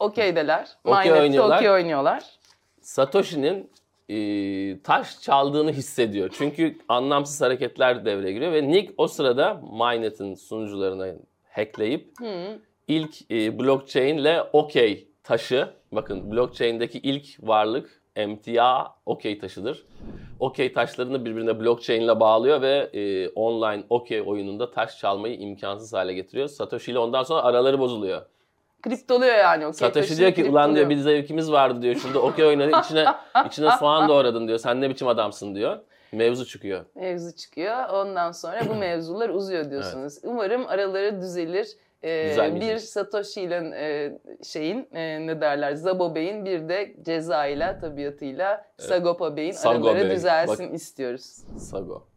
Okeydeler. 0.00 0.68
Okey 0.84 0.98
Minet'te 0.98 1.20
oynuyorlar. 1.22 1.56
okey 1.56 1.70
oynuyorlar. 1.70 2.24
Satoshi'nin 2.80 3.70
e, 4.08 4.82
taş 4.82 5.20
çaldığını 5.20 5.72
hissediyor. 5.72 6.30
Çünkü 6.32 6.78
anlamsız 6.88 7.40
hareketler 7.40 8.04
devreye 8.04 8.32
giriyor 8.32 8.52
ve 8.52 8.68
Nick 8.68 8.94
o 8.96 9.08
sırada 9.08 9.62
Mynet'in 9.72 10.34
sunucularına 10.34 11.06
hackleyip 11.52 12.20
Hı. 12.20 12.58
ilk 12.88 13.30
e, 13.30 13.58
blockchain'le 13.58 14.44
okey 14.52 15.08
taşı, 15.24 15.68
bakın 15.92 16.32
blockchain'deki 16.32 16.98
ilk 16.98 17.26
varlık 17.40 18.00
MTA 18.16 18.94
okey 19.06 19.38
taşıdır. 19.38 19.86
Okey 20.40 20.72
taşlarını 20.72 21.24
birbirine 21.24 21.60
blockchain'le 21.60 22.20
bağlıyor 22.20 22.62
ve 22.62 22.90
e, 22.92 23.28
online 23.28 23.84
okey 23.90 24.22
oyununda 24.26 24.70
taş 24.70 24.98
çalmayı 24.98 25.38
imkansız 25.38 25.92
hale 25.92 26.14
getiriyor. 26.14 26.48
Satoshi 26.48 26.92
ile 26.92 26.98
ondan 26.98 27.22
sonra 27.22 27.42
araları 27.42 27.78
bozuluyor. 27.78 28.22
Kriptoluyor 28.82 29.34
yani 29.34 29.66
okey. 29.66 29.78
Satoshi 29.78 30.16
diyor 30.16 30.32
ki 30.32 30.44
ulan 30.44 30.74
diyor 30.74 30.88
kriptoluyor." 30.88 30.90
bir 30.90 30.96
zevkimiz 30.96 31.52
vardı 31.52 31.82
diyor. 31.82 31.94
Şurada 31.94 32.18
okey 32.18 32.44
oynadık 32.46 32.84
içine 32.84 33.04
içine 33.46 33.70
soğan 33.78 34.08
doğradın 34.08 34.48
diyor. 34.48 34.58
Sen 34.58 34.80
ne 34.80 34.90
biçim 34.90 35.08
adamsın 35.08 35.54
diyor. 35.54 35.78
Mevzu 36.12 36.46
çıkıyor. 36.46 36.84
Mevzu 36.94 37.36
çıkıyor. 37.36 37.88
Ondan 37.88 38.32
sonra 38.32 38.60
bu 38.68 38.74
mevzular 38.80 39.28
uzuyor 39.28 39.70
diyorsunuz. 39.70 40.18
Umarım 40.22 40.66
araları 40.66 41.20
düzelir. 41.20 41.68
Ee, 42.02 42.28
Düzelmeyecek. 42.30 42.74
bir 42.74 42.78
Satoshi 42.78 43.40
ile 43.40 43.72
e, 43.76 44.18
şeyin 44.44 44.88
e, 44.92 45.26
ne 45.26 45.40
derler 45.40 45.72
Zabo 45.72 46.14
Bey'in 46.14 46.44
bir 46.44 46.68
de 46.68 46.94
cezayla 47.02 47.78
tabiatıyla 47.78 48.64
Sagopa 48.78 49.36
Bey'in 49.36 49.52
Sago 49.52 49.88
araları 49.88 50.08
Bey, 50.08 50.16
düzelsin 50.16 50.72
istiyoruz. 50.74 51.36
Sago. 51.58 52.09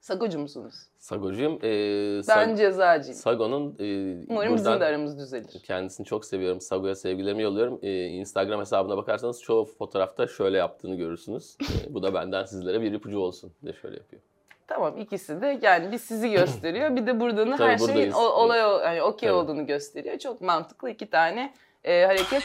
Sagocu 0.00 0.38
musunuz? 0.38 0.74
Sagocuyum. 0.98 1.58
Ee, 1.62 2.20
Ben 2.28 2.56
cezacıyım. 2.56 3.18
Sago'nun 3.18 3.76
e, 3.80 4.16
Umarım 4.28 4.54
bizim 4.56 4.80
de 4.80 4.84
aramız 4.84 5.18
düzelir. 5.18 5.60
kendisini 5.64 6.06
çok 6.06 6.24
seviyorum. 6.24 6.60
Sago'ya 6.60 6.94
sevgilerimi 6.94 7.42
yolluyorum. 7.42 7.78
Ee, 7.82 8.04
Instagram 8.06 8.60
hesabına 8.60 8.96
bakarsanız 8.96 9.42
çoğu 9.42 9.64
fotoğrafta 9.64 10.26
şöyle 10.26 10.58
yaptığını 10.58 10.94
görürsünüz. 10.94 11.56
Ee, 11.62 11.94
bu 11.94 12.02
da 12.02 12.14
benden 12.14 12.44
sizlere 12.44 12.80
bir 12.80 12.92
ipucu 12.92 13.18
olsun. 13.18 13.52
De 13.62 13.72
şöyle 13.72 13.96
yapıyor. 13.96 14.22
Tamam 14.66 14.98
ikisi 14.98 15.40
de 15.40 15.58
yani 15.62 15.92
bir 15.92 15.98
sizi 15.98 16.30
gösteriyor 16.30 16.96
bir 16.96 17.06
de 17.06 17.20
buradanın 17.20 17.50
Tabii 17.56 17.68
her 17.70 17.78
şeyin 17.78 18.12
o, 18.12 18.20
olay 18.22 18.58
yani 18.58 19.02
okey 19.02 19.30
olduğunu 19.30 19.66
gösteriyor. 19.66 20.18
Çok 20.18 20.40
mantıklı 20.40 20.90
iki 20.90 21.10
tane 21.10 21.54
e, 21.84 22.04
hareket. 22.04 22.42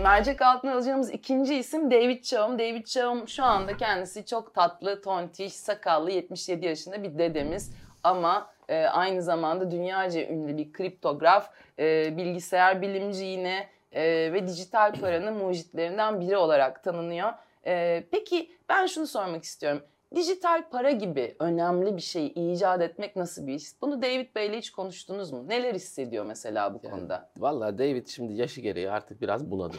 Mercek 0.00 0.42
altına 0.42 0.72
alacağımız 0.72 1.10
ikinci 1.10 1.54
isim 1.54 1.90
David 1.90 2.22
Chaum. 2.22 2.58
David 2.58 2.84
Chaum 2.84 3.28
şu 3.28 3.44
anda 3.44 3.76
kendisi 3.76 4.26
çok 4.26 4.54
tatlı, 4.54 5.02
tontiş, 5.02 5.52
sakallı 5.52 6.10
77 6.10 6.66
yaşında 6.66 7.02
bir 7.02 7.18
dedemiz. 7.18 7.72
Ama 8.04 8.50
e, 8.68 8.84
aynı 8.84 9.22
zamanda 9.22 9.70
dünyaca 9.70 10.26
ünlü 10.28 10.56
bir 10.56 10.72
kriptograf, 10.72 11.50
e, 11.78 12.16
bilgisayar 12.16 12.82
bilimci 12.82 13.24
yine 13.24 13.68
e, 13.92 14.02
ve 14.32 14.46
dijital 14.46 14.92
paranın 15.00 15.34
mucitlerinden 15.34 16.20
biri 16.20 16.36
olarak 16.36 16.84
tanınıyor. 16.84 17.32
E, 17.66 18.04
peki 18.10 18.50
ben 18.68 18.86
şunu 18.86 19.06
sormak 19.06 19.44
istiyorum. 19.44 19.82
Dijital 20.14 20.62
para 20.70 20.90
gibi 20.90 21.36
önemli 21.40 21.96
bir 21.96 22.02
şeyi 22.02 22.34
icat 22.34 22.82
etmek 22.82 23.16
nasıl 23.16 23.46
bir 23.46 23.54
iş? 23.54 23.64
Bunu 23.82 24.02
David 24.02 24.34
Bey'le 24.34 24.52
hiç 24.58 24.70
konuştunuz 24.70 25.32
mu? 25.32 25.48
Neler 25.48 25.74
hissediyor 25.74 26.24
mesela 26.26 26.74
bu 26.74 26.80
Yani 26.82 26.94
konuda? 26.94 27.30
Vallahi 27.38 27.78
David 27.78 28.06
şimdi 28.06 28.32
yaşı 28.32 28.60
gereği 28.60 28.90
artık 28.90 29.20
biraz 29.20 29.50
bunadı. 29.50 29.76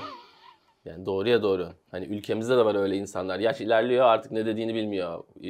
Yani 0.86 1.06
doğruya 1.06 1.44
doğru. 1.44 1.70
Hani 1.92 2.06
ülkemizde 2.06 2.58
de 2.58 2.66
var 2.66 2.76
öyle 2.76 2.96
insanlar. 2.98 3.40
Yaş 3.40 3.62
ilerliyor 3.62 4.06
artık 4.06 4.32
ne 4.32 4.46
dediğini 4.46 4.76
bilmiyor. 4.76 5.24
Ee, 5.44 5.48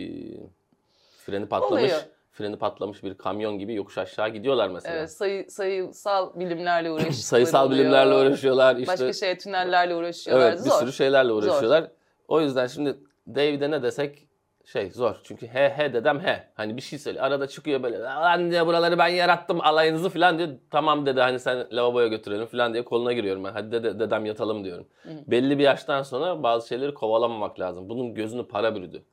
freni 1.18 1.46
patlamış. 1.46 1.84
Oluyor. 1.84 2.02
Freni 2.32 2.58
patlamış 2.58 3.04
bir 3.04 3.14
kamyon 3.14 3.60
gibi 3.60 3.74
yokuş 3.76 3.98
aşağı 3.98 4.30
gidiyorlar 4.30 4.70
mesela. 4.70 4.96
Evet, 4.96 5.12
sayı, 5.12 5.52
sayısal 5.52 6.40
bilimlerle 6.40 6.92
uğraşıyorlar. 6.92 7.22
Sayısal 7.22 7.72
bilimlerle 7.72 8.14
uğraşıyorlar. 8.16 8.76
işte 8.76 8.88
Başka 8.92 9.14
şey 9.14 9.38
tünellerle 9.38 9.96
uğraşıyorlar. 9.96 10.50
Evet 10.50 10.60
bir 10.66 10.70
Zor. 10.70 10.80
sürü 10.80 10.94
şeylerle 10.94 11.32
uğraşıyorlar. 11.32 11.92
O 12.28 12.42
yüzden 12.42 12.68
şimdi 12.68 12.98
David'e 13.28 13.72
ne 13.72 13.84
desek 13.84 14.28
şey 14.68 14.92
zor. 14.92 15.20
Çünkü 15.24 15.48
he 15.48 15.70
he 15.70 15.94
dedem 15.94 16.20
he. 16.20 16.44
Hani 16.56 16.78
bir 16.78 16.82
şey 16.82 17.00
söyle. 17.00 17.22
Arada 17.22 17.48
çıkıyor 17.48 17.84
böyle. 17.84 17.98
Diye 18.52 18.66
buraları 18.68 18.98
ben 18.98 19.08
yarattım 19.08 19.62
alayınızı 19.62 20.10
falan 20.10 20.38
diyor. 20.38 20.50
Tamam 20.72 21.06
dede 21.06 21.22
hani 21.22 21.40
sen 21.40 21.68
lavaboya 21.72 22.08
götürelim 22.08 22.46
falan 22.46 22.74
diye 22.74 22.84
koluna 22.86 23.14
giriyorum 23.14 23.44
ben. 23.44 23.52
Hadi 23.52 23.72
dede, 23.72 24.00
dedem 24.00 24.26
yatalım 24.26 24.64
diyorum. 24.64 24.88
Belli 25.28 25.58
bir 25.60 25.64
yaştan 25.64 26.04
sonra 26.04 26.44
bazı 26.44 26.68
şeyleri 26.68 26.94
kovalamamak 26.94 27.60
lazım. 27.60 27.90
Bunun 27.90 28.14
gözünü 28.14 28.48
para 28.48 28.76
bürüdü. 28.76 29.04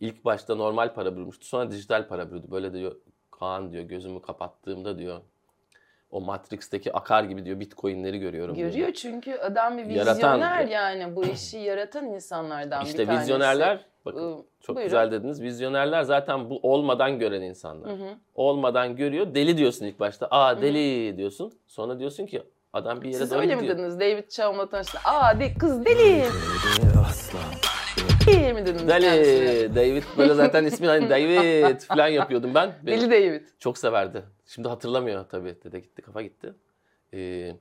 İlk 0.00 0.24
başta 0.24 0.54
normal 0.54 0.94
para 0.94 1.16
bürümüştü. 1.16 1.46
Sonra 1.46 1.70
dijital 1.70 2.08
para 2.08 2.30
bürüdü. 2.30 2.46
Böyle 2.50 2.72
diyor 2.72 2.96
Kaan 3.30 3.72
diyor 3.72 3.84
gözümü 3.84 4.22
kapattığımda 4.22 4.98
diyor 4.98 5.20
o 6.10 6.20
Matrix'teki 6.20 6.92
akar 6.92 7.24
gibi 7.24 7.44
diyor 7.44 7.60
bitcoinleri 7.60 8.18
görüyorum 8.18 8.56
diyor. 8.56 8.68
Görüyor 8.70 8.92
çünkü 8.92 9.34
adam 9.34 9.78
bir 9.78 9.84
Yaratan- 9.84 10.16
vizyoner 10.16 10.64
yani 10.68 11.16
bu 11.16 11.24
işi 11.24 11.58
yaratan 11.58 12.06
insanlardan 12.06 12.80
bir 12.80 12.86
İşte 12.86 13.06
tanesi. 13.06 13.22
vizyonerler, 13.22 13.80
bakın 14.14 14.44
çok 14.60 14.76
buyurun. 14.76 14.88
güzel 14.90 15.12
dediniz. 15.12 15.42
Vizyonerler 15.42 16.02
zaten 16.02 16.50
bu 16.50 16.60
olmadan 16.62 17.18
gören 17.18 17.42
insanlar. 17.42 17.90
Hı 17.90 17.94
hı. 17.94 18.08
Olmadan 18.34 18.96
görüyor, 18.96 19.34
deli 19.34 19.56
diyorsun 19.56 19.84
ilk 19.86 20.00
başta. 20.00 20.28
Aa 20.30 20.62
deli 20.62 21.16
diyorsun. 21.16 21.52
Sonra 21.66 21.98
diyorsun 21.98 22.26
ki 22.26 22.42
adam 22.72 23.02
bir 23.02 23.06
yere 23.08 23.18
Siz 23.18 23.32
öyle 23.32 23.56
mi 23.56 23.68
dediniz? 23.68 24.00
David 24.00 24.28
Chaum'la 24.28 24.68
tanıştı. 24.68 24.98
Aa 25.04 25.40
de, 25.40 25.54
kız 25.54 25.84
deli. 25.84 26.24
Deli 28.26 28.52
mi 28.54 28.66
dediniz 28.66 28.86
kendisine? 28.86 29.46
Deli. 29.46 29.74
David 29.74 30.02
böyle 30.18 30.34
zaten 30.34 30.64
ismi 30.64 30.86
hani 30.86 31.10
David 31.10 31.80
falan 31.88 32.08
yapıyordum 32.08 32.54
ben. 32.54 32.72
Beni 32.82 33.00
Deli 33.00 33.10
David. 33.10 33.46
çok 33.58 33.78
severdi. 33.78 34.22
Şimdi 34.46 34.68
hatırlamıyor 34.68 35.24
tabii. 35.24 35.56
Dede 35.64 35.80
gitti, 35.80 36.02
kafa 36.02 36.22
gitti. 36.22 36.54
Ee, 37.14 37.56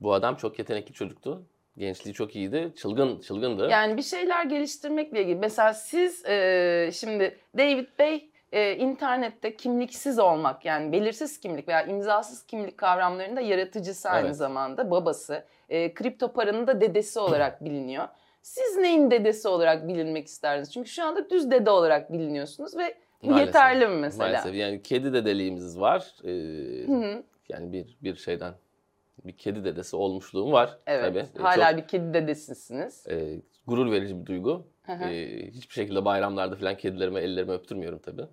bu 0.00 0.12
adam 0.14 0.34
çok 0.34 0.58
yetenekli 0.58 0.92
çocuktu. 0.92 1.42
Gençliği 1.76 2.14
çok 2.14 2.36
iyiydi. 2.36 2.72
Çılgın, 2.76 3.20
çılgındı. 3.20 3.68
Yani 3.70 3.96
bir 3.96 4.02
şeyler 4.02 4.44
geliştirmekle 4.44 5.22
ilgili. 5.22 5.36
Mesela 5.36 5.74
siz 5.74 6.24
e, 6.26 6.90
şimdi 6.94 7.38
David 7.58 7.86
Bey 7.98 8.30
e, 8.52 8.76
internette 8.76 9.56
kimliksiz 9.56 10.18
olmak 10.18 10.64
yani 10.64 10.92
belirsiz 10.92 11.40
kimlik 11.40 11.68
veya 11.68 11.82
imzasız 11.82 12.46
kimlik 12.46 12.78
kavramlarında 12.78 13.40
yaratıcısı 13.40 14.10
aynı 14.10 14.26
Evet. 14.26 14.36
zamanda 14.36 14.90
babası. 14.90 15.44
E, 15.68 15.94
kripto 15.94 16.32
paranın 16.32 16.66
da 16.66 16.80
dedesi 16.80 17.18
olarak 17.18 17.60
biliniyor. 17.64 18.08
Siz 18.42 18.76
neyin 18.76 19.10
dedesi 19.10 19.48
olarak 19.48 19.88
bilinmek 19.88 20.26
isterdiniz? 20.26 20.72
Çünkü 20.72 20.90
şu 20.90 21.04
anda 21.04 21.30
düz 21.30 21.50
dede 21.50 21.70
olarak 21.70 22.12
biliniyorsunuz 22.12 22.76
ve 22.76 22.94
bu 23.22 23.26
Maalesef. 23.26 23.46
yeterli 23.46 23.86
mi 23.88 23.96
mesela? 23.96 24.24
Maalesef. 24.28 24.54
Yani 24.54 24.82
kedi 24.82 25.12
dedeliğimiz 25.12 25.80
var. 25.80 26.14
Ee, 26.24 26.28
Hı 26.86 26.92
hı. 26.92 27.22
yani 27.48 27.72
bir 27.72 27.96
bir 28.02 28.16
şeyden 28.16 28.54
bir 29.24 29.32
kedi 29.32 29.64
dedesi 29.64 29.96
olmuşluğum 29.96 30.52
var. 30.52 30.78
Evet. 30.86 31.04
Tabii. 31.04 31.18
Ee, 31.18 31.42
Hala 31.42 31.70
çok, 31.70 31.78
bir 31.82 31.88
kedi 31.88 32.14
dedesisiniz. 32.14 33.06
e, 33.06 33.40
gurur 33.66 33.90
verici 33.92 34.20
bir 34.20 34.26
duygu. 34.26 34.66
Hı 34.82 34.92
hı. 34.92 35.04
Ee, 35.04 35.46
hiçbir 35.50 35.74
şekilde 35.74 36.04
bayramlarda 36.04 36.56
falan 36.56 36.76
kedilerime 36.76 37.20
ellerimi 37.20 37.52
öptürmüyorum 37.52 37.98
tabii. 37.98 38.24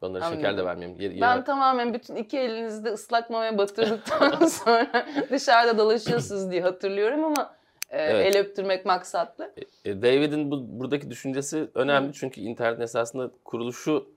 Onlara 0.00 0.24
şeker 0.24 0.42
de 0.42 0.46
Anladım. 0.48 0.66
vermiyorum. 0.66 1.00
Ye- 1.00 1.20
Ben 1.20 1.44
tamamen 1.44 1.94
bütün 1.94 2.16
iki 2.16 2.38
elinizde 2.38 2.88
ıslak 2.92 3.30
mamaya 3.30 3.58
batırdıktan 3.58 4.46
sonra 4.46 5.06
dışarıda 5.30 5.78
dolaşıyorsunuz 5.78 6.50
diye 6.50 6.62
hatırlıyorum 6.62 7.24
ama 7.24 7.54
e, 7.90 8.02
Evet. 8.02 8.34
el 8.34 8.40
öptürmek 8.40 8.86
maksatlı. 8.86 9.52
E, 9.84 10.02
David'in 10.02 10.50
bu, 10.50 10.80
buradaki 10.80 11.10
düşüncesi 11.10 11.68
önemli 11.74 12.12
çünkü 12.12 12.40
internet 12.40 12.80
esasında 12.80 13.30
kuruluşu 13.44 14.08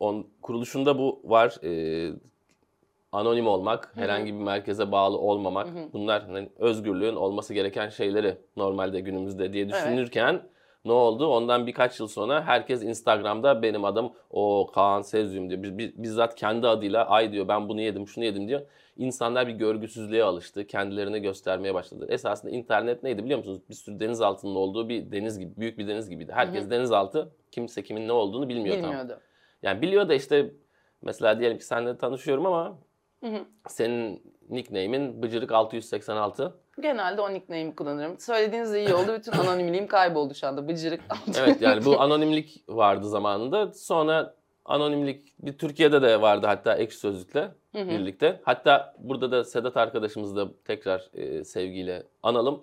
on, 0.00 0.26
kuruluşunda 0.42 0.98
bu 0.98 1.20
var. 1.24 1.56
E, 1.64 2.12
anonim 3.12 3.46
olmak, 3.46 3.92
herhangi 3.94 4.34
bir 4.34 4.38
merkeze 4.44 4.92
bağlı 4.92 5.18
olmamak 5.18 5.66
bunlar 5.92 6.22
hani 6.26 6.48
özgürlüğün 6.58 7.16
olması 7.16 7.54
gereken 7.54 7.88
şeyleri 7.88 8.38
normalde 8.56 9.00
günümüzde 9.00 9.52
diye 9.52 9.68
düşünürken 9.68 10.42
ne 10.84 10.92
oldu? 10.92 11.26
Ondan 11.26 11.66
birkaç 11.66 12.00
yıl 12.00 12.08
sonra 12.08 12.42
herkes 12.42 12.82
Instagram'da 12.82 13.62
benim 13.62 13.84
adım 13.84 14.12
o 14.30 14.66
Kaan 14.74 15.02
Sezyum 15.02 15.50
diyor. 15.50 15.62
Biz- 15.62 15.78
biz- 15.78 16.02
Bizzat 16.02 16.34
kendi 16.34 16.68
adıyla 16.68 17.04
ay 17.08 17.32
diyor 17.32 17.48
ben 17.48 17.68
bunu 17.68 17.80
yedim 17.80 18.08
şunu 18.08 18.24
yedim 18.24 18.48
diyor. 18.48 18.60
İnsanlar 18.96 19.48
bir 19.48 19.52
görgüsüzlüğe 19.52 20.24
alıştı. 20.24 20.66
Kendilerini 20.66 21.22
göstermeye 21.22 21.74
başladı. 21.74 22.06
Esasında 22.08 22.50
internet 22.50 23.02
neydi 23.02 23.24
biliyor 23.24 23.38
musunuz? 23.38 23.60
Bir 23.70 23.74
sürü 23.74 24.00
deniz 24.00 24.20
altının 24.20 24.54
olduğu 24.54 24.88
bir 24.88 25.12
deniz 25.12 25.38
gibi, 25.38 25.50
büyük 25.56 25.78
bir 25.78 25.88
deniz 25.88 26.10
gibiydi. 26.10 26.32
Herkes 26.34 26.70
denizaltı, 26.70 27.32
kimse 27.50 27.82
kimin 27.82 28.08
ne 28.08 28.12
olduğunu 28.12 28.48
bilmiyor 28.48 28.76
tam. 28.82 28.90
Bilmiyordu. 28.90 29.20
Yani 29.62 29.82
biliyor 29.82 30.08
da 30.08 30.14
işte 30.14 30.50
mesela 31.02 31.38
diyelim 31.40 31.58
ki 31.58 31.64
seninle 31.64 31.96
tanışıyorum 31.96 32.46
ama 32.46 32.78
Hı 33.22 33.26
hı. 33.26 33.40
senin 33.68 34.22
nickname'in 34.50 35.22
Bıcırık 35.22 35.52
686. 35.52 36.54
Genelde 36.80 37.20
o 37.20 37.32
nickname'i 37.32 37.74
kullanırım. 37.74 38.18
Söylediğiniz 38.18 38.72
de 38.72 38.84
iyi 38.84 38.94
oldu. 38.94 39.14
Bütün 39.18 39.32
anonimliğim 39.32 39.86
kayboldu 39.86 40.34
şu 40.34 40.46
anda. 40.46 40.68
Bıcırık. 40.68 41.00
Evet 41.38 41.62
yani 41.62 41.84
bu 41.84 42.00
anonimlik 42.00 42.64
vardı 42.68 43.08
zamanında. 43.08 43.72
Sonra 43.72 44.34
anonimlik 44.64 45.34
bir 45.38 45.58
Türkiye'de 45.58 46.02
de 46.02 46.20
vardı 46.20 46.46
hatta 46.46 46.74
ekşi 46.74 46.98
sözlükle 46.98 47.48
birlikte. 47.74 48.40
Hatta 48.42 48.94
burada 48.98 49.30
da 49.30 49.44
Sedat 49.44 49.76
arkadaşımızı 49.76 50.36
da 50.36 50.48
tekrar 50.64 51.10
e, 51.14 51.44
sevgiyle 51.44 52.02
analım. 52.22 52.60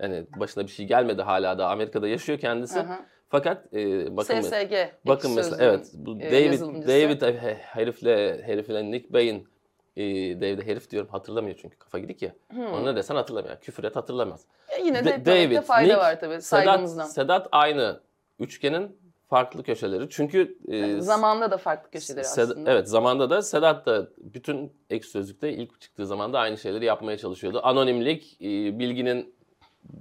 Yani 0.00 0.26
başına 0.36 0.62
bir 0.64 0.70
şey 0.70 0.86
gelmedi 0.86 1.22
hala 1.22 1.58
da 1.58 1.68
Amerika'da 1.68 2.08
yaşıyor 2.08 2.38
kendisi. 2.38 2.78
Hı 2.78 2.82
hı. 2.82 2.96
Fakat 3.28 3.74
e, 3.74 4.16
bakın 4.16 4.40
SSG. 4.40 4.74
bakın 5.06 5.32
mesela 5.34 5.56
evet 5.64 5.90
bu 5.94 6.16
e, 6.20 6.32
David. 6.32 6.88
David 6.88 7.22
he- 7.22 7.54
herifle 7.54 8.42
herifle 8.42 8.90
Nick 8.90 9.12
Bey'in 9.12 9.48
e, 9.96 10.04
David 10.40 10.62
herif 10.66 10.90
diyorum 10.90 11.08
hatırlamıyor 11.10 11.56
çünkü 11.62 11.78
kafa 11.78 11.98
gidik 11.98 12.22
ya. 12.22 12.32
Hmm. 12.50 12.72
Ona 12.72 12.96
desen 12.96 13.14
hatırlamıyor. 13.14 13.56
Küfür 13.60 13.84
et 13.84 13.96
hatırlamaz. 13.96 14.44
E, 14.68 14.82
yine 14.82 15.04
de 15.04 15.10
Da- 15.10 15.10
etmemekte 15.14 15.60
fayda 15.60 15.86
Nick, 15.86 15.96
var 16.00 16.20
tabii 16.20 16.42
Sedat, 16.42 16.44
saygımızdan. 16.64 17.06
Sedat 17.06 17.48
aynı 17.52 18.00
üçgenin 18.38 18.96
farklı 19.28 19.62
köşeleri. 19.62 20.10
Çünkü 20.10 20.58
e, 20.68 21.00
Zamanda 21.00 21.50
da 21.50 21.56
farklı 21.56 21.90
köşeleri 21.90 22.24
Seda- 22.24 22.42
aslında. 22.52 22.70
Evet 22.72 22.88
zamanda 22.88 23.30
da 23.30 23.42
Sedat 23.42 23.86
da 23.86 24.08
bütün 24.18 24.72
ek 24.90 25.06
sözlükte 25.06 25.52
ilk 25.52 25.80
çıktığı 25.80 26.06
zaman 26.06 26.32
da 26.32 26.38
aynı 26.38 26.58
şeyleri 26.58 26.84
yapmaya 26.84 27.18
çalışıyordu. 27.18 27.60
Anonimlik, 27.62 28.36
e, 28.40 28.78
bilginin 28.78 29.34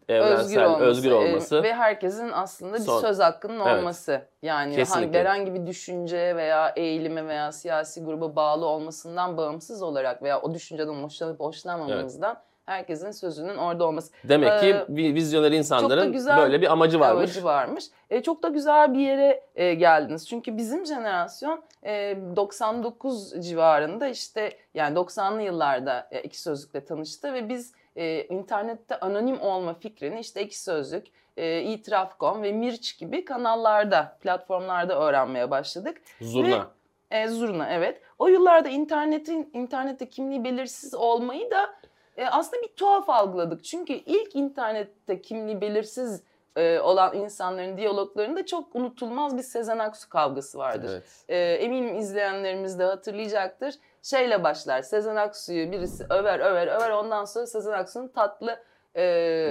evrensel, 0.10 0.76
özgür 0.76 1.12
olması. 1.12 1.56
e, 1.56 1.64
ve 1.64 1.74
herkesin 1.74 2.30
aslında 2.34 2.74
bir 2.78 2.80
Son- 2.84 3.02
söz 3.02 3.20
hakkının 3.20 3.60
Evet. 3.66 3.78
olması. 3.80 4.22
Yani 4.42 4.76
Kesinlikle. 4.76 5.06
hangi, 5.06 5.20
herhangi 5.30 5.54
bir 5.62 5.68
düşünceye 5.68 6.36
veya 6.36 6.70
eğilime 6.76 7.28
veya 7.28 7.52
siyasi 7.52 8.04
gruba 8.04 8.36
bağlı 8.36 8.66
olmasından 8.66 9.38
bağımsız 9.38 9.82
olarak 9.82 10.24
veya 10.24 10.42
o 10.42 10.54
düşünceden 10.54 11.04
hoşlanıp 11.04 11.40
hoşlanmamamızdan 11.40 12.38
herkesin 12.66 13.12
sözünün 13.12 13.58
orada 13.58 13.86
olması. 13.86 14.14
Demek 14.24 14.60
ki 14.60 14.66
Ee, 14.68 14.72
vi- 14.90 15.14
vizyoner 15.14 15.52
insanların 15.52 16.12
güzel 16.12 16.38
böyle 16.38 16.62
bir 16.62 16.72
amacı 16.72 17.00
varmış. 17.00 17.18
Amacı 17.24 17.44
varmış. 17.44 17.86
E, 18.10 18.24
çok 18.24 18.44
da 18.44 18.48
güzel 18.48 18.94
bir 18.94 19.00
yere 19.00 19.44
e, 19.56 19.74
geldiniz. 19.74 20.28
Çünkü 20.30 20.58
bizim 20.58 20.86
jenerasyon 20.86 21.64
e, 21.86 22.18
99 22.36 23.34
civarında 23.50 24.08
işte 24.08 24.58
yani 24.74 24.96
90'lı 24.96 25.42
yıllarda 25.42 26.08
e, 26.12 26.22
iki 26.22 26.42
sözlükle 26.42 26.86
tanıştı 26.86 27.34
ve 27.34 27.50
biz 27.50 27.74
e, 27.96 28.24
internette 28.24 29.00
anonim 29.00 29.42
olma 29.42 29.74
fikrini 29.74 30.20
işte 30.20 30.44
iki 30.44 30.60
sözlük, 30.60 31.08
e, 31.38 31.62
itiraf.com 31.62 32.44
ve 32.44 32.52
Mirç 32.52 32.98
gibi 32.98 33.26
kanallarda, 33.26 34.18
platformlarda 34.22 35.00
öğrenmeye 35.00 35.52
başladık. 35.52 36.02
Zurna. 36.22 36.72
E, 37.12 37.28
Zurna 37.28 37.70
evet. 37.70 38.02
O 38.20 38.28
yıllarda 38.28 38.70
internetin 38.70 39.50
internette 39.54 40.10
kimliği 40.10 40.44
belirsiz 40.44 40.94
olmayı 40.94 41.52
da 41.52 41.76
e, 42.18 42.26
aslında 42.26 42.64
bir 42.64 42.68
tuhaf 42.68 43.10
algıladık. 43.10 43.64
Çünkü 43.64 43.94
ilk 43.94 44.36
internette 44.36 45.22
kimliği 45.22 45.62
belirsiz 45.62 46.24
e, 46.56 46.80
olan 46.80 47.16
insanların 47.16 47.78
diyaloglarında 47.78 48.46
çok 48.46 48.76
unutulmaz 48.76 49.38
bir 49.38 49.44
Sezen 49.44 49.80
Aksu 49.80 50.10
kavgası 50.10 50.58
vardır. 50.58 50.90
Evet. 50.92 51.04
E, 51.30 51.38
eminim 51.38 51.96
izleyenlerimiz 51.96 52.80
de 52.80 52.84
hatırlayacaktır. 52.84 53.76
Şeyle 54.02 54.44
başlar. 54.44 54.82
Sezen 54.82 55.16
Aksu'yu 55.16 55.72
birisi 55.72 56.06
över 56.10 56.40
över 56.40 56.68
över 56.68 56.90
ondan 56.90 57.26
sonra 57.26 57.48
Sezen 57.48 57.72
Aksu'nun 57.72 58.08
tatlı 58.08 58.60
e, 58.96 59.04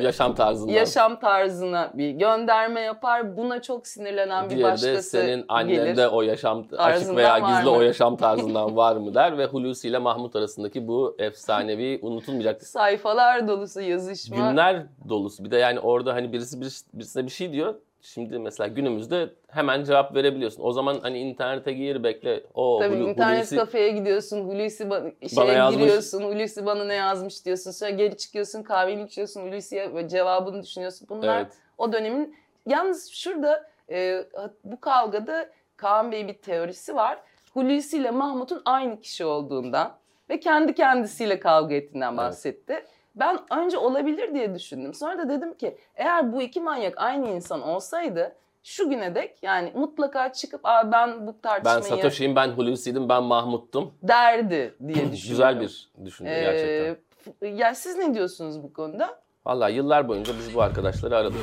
Yaşam 0.02 0.34
tarzından. 0.34 0.72
yaşam 0.72 1.20
tarzına 1.20 1.90
bir 1.94 2.10
gönderme 2.10 2.80
yapar. 2.80 3.36
Buna 3.36 3.62
çok 3.62 3.86
sinirlenen 3.86 4.44
bir 4.44 4.50
Diğeri 4.50 4.62
de 4.62 4.72
başkası 4.72 5.02
senin 5.10 5.44
annende 5.48 5.74
gelir. 5.74 6.08
o 6.12 6.22
yaşam 6.22 6.64
açık 6.78 7.16
veya 7.16 7.38
gizli 7.38 7.64
mı? 7.64 7.70
o 7.70 7.80
yaşam 7.82 8.16
tarzından 8.16 8.76
var 8.76 8.96
mı 8.96 9.14
der 9.14 9.38
ve 9.38 9.46
Hulusi 9.46 9.88
ile 9.88 9.98
Mahmut 9.98 10.36
arasındaki 10.36 10.88
bu 10.88 11.16
efsanevi 11.18 11.98
unutulmayacak 12.02 12.62
sayfalar 12.66 13.48
dolusu 13.48 13.80
yazışma. 13.80 14.36
günler 14.36 14.82
dolusu. 15.08 15.44
Bir 15.44 15.50
de 15.50 15.56
yani 15.56 15.80
orada 15.80 16.14
hani 16.14 16.32
birisi- 16.32 16.60
birisine 16.94 17.24
bir 17.26 17.30
şey 17.30 17.52
diyor. 17.52 17.74
Şimdi 18.02 18.38
mesela 18.38 18.68
günümüzde 18.68 19.30
hemen 19.48 19.84
cevap 19.84 20.14
verebiliyorsun. 20.14 20.62
O 20.62 20.72
zaman 20.72 20.98
hani 21.02 21.18
internete 21.18 21.72
gir 21.72 22.02
bekle. 22.04 22.42
O 22.54 22.78
Tabii 22.82 22.94
Hulu- 22.94 23.10
internet 23.10 23.38
Hulusi- 23.46 23.56
kafeye 23.56 23.88
gidiyorsun, 23.90 24.40
Hulusi 24.48 24.84
ba- 24.84 25.12
Bana 25.36 25.46
şeye 25.46 25.58
yazmış. 25.58 25.82
giriyorsun, 25.82 26.22
Hulusi 26.22 26.66
bana 26.66 26.84
ne 26.84 26.94
yazmış 26.94 27.44
diyorsun. 27.44 27.70
Sonra 27.70 27.90
geri 27.90 28.16
çıkıyorsun, 28.16 28.62
kahveni 28.62 29.02
içiyorsun, 29.02 29.40
Hulusi'ye 29.42 30.08
cevabını 30.08 30.62
düşünüyorsun. 30.62 31.06
Bunlar 31.10 31.40
Evet. 31.40 31.52
o 31.78 31.92
dönemin... 31.92 32.36
Yalnız 32.66 33.10
şurada 33.10 33.70
e, 33.90 34.24
bu 34.64 34.80
kavgada 34.80 35.48
Kaan 35.76 36.12
Bey 36.12 36.28
bir 36.28 36.34
teorisi 36.34 36.94
var. 36.94 37.18
Hulusi 37.54 37.96
ile 37.98 38.10
Mahmut'un 38.10 38.62
aynı 38.64 39.00
kişi 39.00 39.24
olduğundan 39.24 39.96
ve 40.30 40.40
kendi 40.40 40.74
kendisiyle 40.74 41.40
kavga 41.40 41.74
ettiğinden 41.74 42.16
bahsetti. 42.16 42.84
Ben 43.14 43.38
önce 43.58 43.78
olabilir 43.78 44.34
diye 44.34 44.54
düşündüm. 44.54 44.94
Sonra 44.94 45.18
da 45.18 45.28
dedim 45.28 45.54
ki 45.54 45.76
eğer 45.94 46.32
bu 46.32 46.42
iki 46.42 46.60
manyak 46.60 46.94
aynı 46.98 47.28
insan 47.28 47.62
olsaydı 47.62 48.36
şu 48.64 48.90
güne 48.90 49.14
dek 49.14 49.38
yani 49.42 49.72
mutlaka 49.74 50.32
çıkıp 50.32 50.60
Aa, 50.64 50.92
ben 50.92 51.26
bu 51.26 51.34
Ben 51.34 51.40
tartışmayı 51.42 51.82
Satoshi'yim, 52.02 52.36
ben 52.36 52.48
Hulusi'ydim, 52.48 53.08
ben 53.08 53.22
Mahmut'tum. 53.22 53.94
derdi 54.02 54.74
diye 54.88 54.94
düşünüyorum. 55.12 55.14
Güzel 55.14 55.60
bir 55.60 55.90
düşünce 56.04 56.30
gerçekten. 56.30 56.84
Ee, 56.84 56.96
f- 57.40 57.48
ya 57.48 57.74
siz 57.74 57.96
ne 57.96 58.14
diyorsunuz 58.14 58.62
bu 58.62 58.72
konuda? 58.72 59.20
Vallahi 59.46 59.72
yıllar 59.74 60.08
boyunca 60.08 60.32
biz 60.38 60.54
bu 60.54 60.62
arkadaşları 60.62 61.16
aradık. 61.16 61.38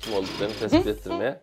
Kim 0.00 0.14
olduklarını 0.14 0.54
tespit 0.60 0.86
ettirmeye. 0.86 1.40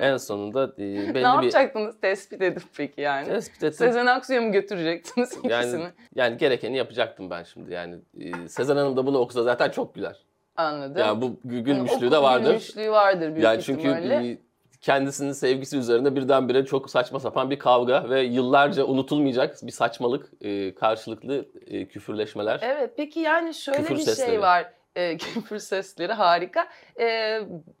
En 0.00 0.16
sonunda 0.16 0.64
e, 0.64 0.78
belli 0.78 1.08
ne 1.08 1.14
bir 1.14 1.22
yapacaktınız 1.22 2.00
tespit 2.00 2.42
edip 2.42 2.62
peki 2.76 3.00
yani? 3.00 3.26
tespit 3.28 3.62
ettim. 3.62 3.72
Sezen 3.86 4.06
Aksu'ya 4.06 4.40
mı 4.40 4.52
götürecektiniz 4.52 5.32
ikisini? 5.32 5.52
Yani, 5.52 5.84
yani 6.14 6.36
gerekeni 6.36 6.76
yapacaktım 6.76 7.30
ben 7.30 7.42
şimdi. 7.42 7.72
Yani 7.72 7.96
e, 8.20 8.48
Sezen 8.48 8.76
Hanım 8.76 8.96
da 8.96 9.06
bunu 9.06 9.18
okusa 9.18 9.42
zaten 9.42 9.70
çok 9.70 9.94
güler. 9.94 10.16
Anladım. 10.56 10.98
Yani 11.02 11.22
bu 11.22 11.26
gü- 11.26 11.60
gülmüşlüğü 11.60 12.04
Yani 12.04 12.10
de 12.12 12.22
vardır. 12.22 12.46
Gülmüşlüğü 12.46 12.90
vardır 12.90 13.28
büyük 13.28 13.44
Yani 13.44 13.62
çünkü 13.62 13.80
ihtimalle. 13.80 14.38
kendisinin 14.80 15.32
sevgisi 15.32 15.76
üzerine 15.76 16.16
birdenbire 16.16 16.64
çok 16.64 16.90
saçma 16.90 17.20
sapan 17.20 17.50
bir 17.50 17.58
kavga 17.58 18.10
ve 18.10 18.20
yıllarca 18.22 18.84
unutulmayacak 18.84 19.56
bir 19.62 19.72
saçmalık, 19.72 20.30
e, 20.40 20.74
karşılıklı 20.74 21.46
küfürleşmeler. 21.92 22.60
Evet 22.62 22.90
peki 22.96 23.20
yani 23.20 23.54
şöyle 23.54 23.78
Küfür 23.78 23.94
bir 23.96 24.00
sesleri. 24.00 24.30
şey 24.30 24.40
var. 24.40 24.72
E, 24.96 25.16
küfür 25.18 25.58
sesleri 25.58 26.12
harika. 26.12 26.68
E, 27.00 27.06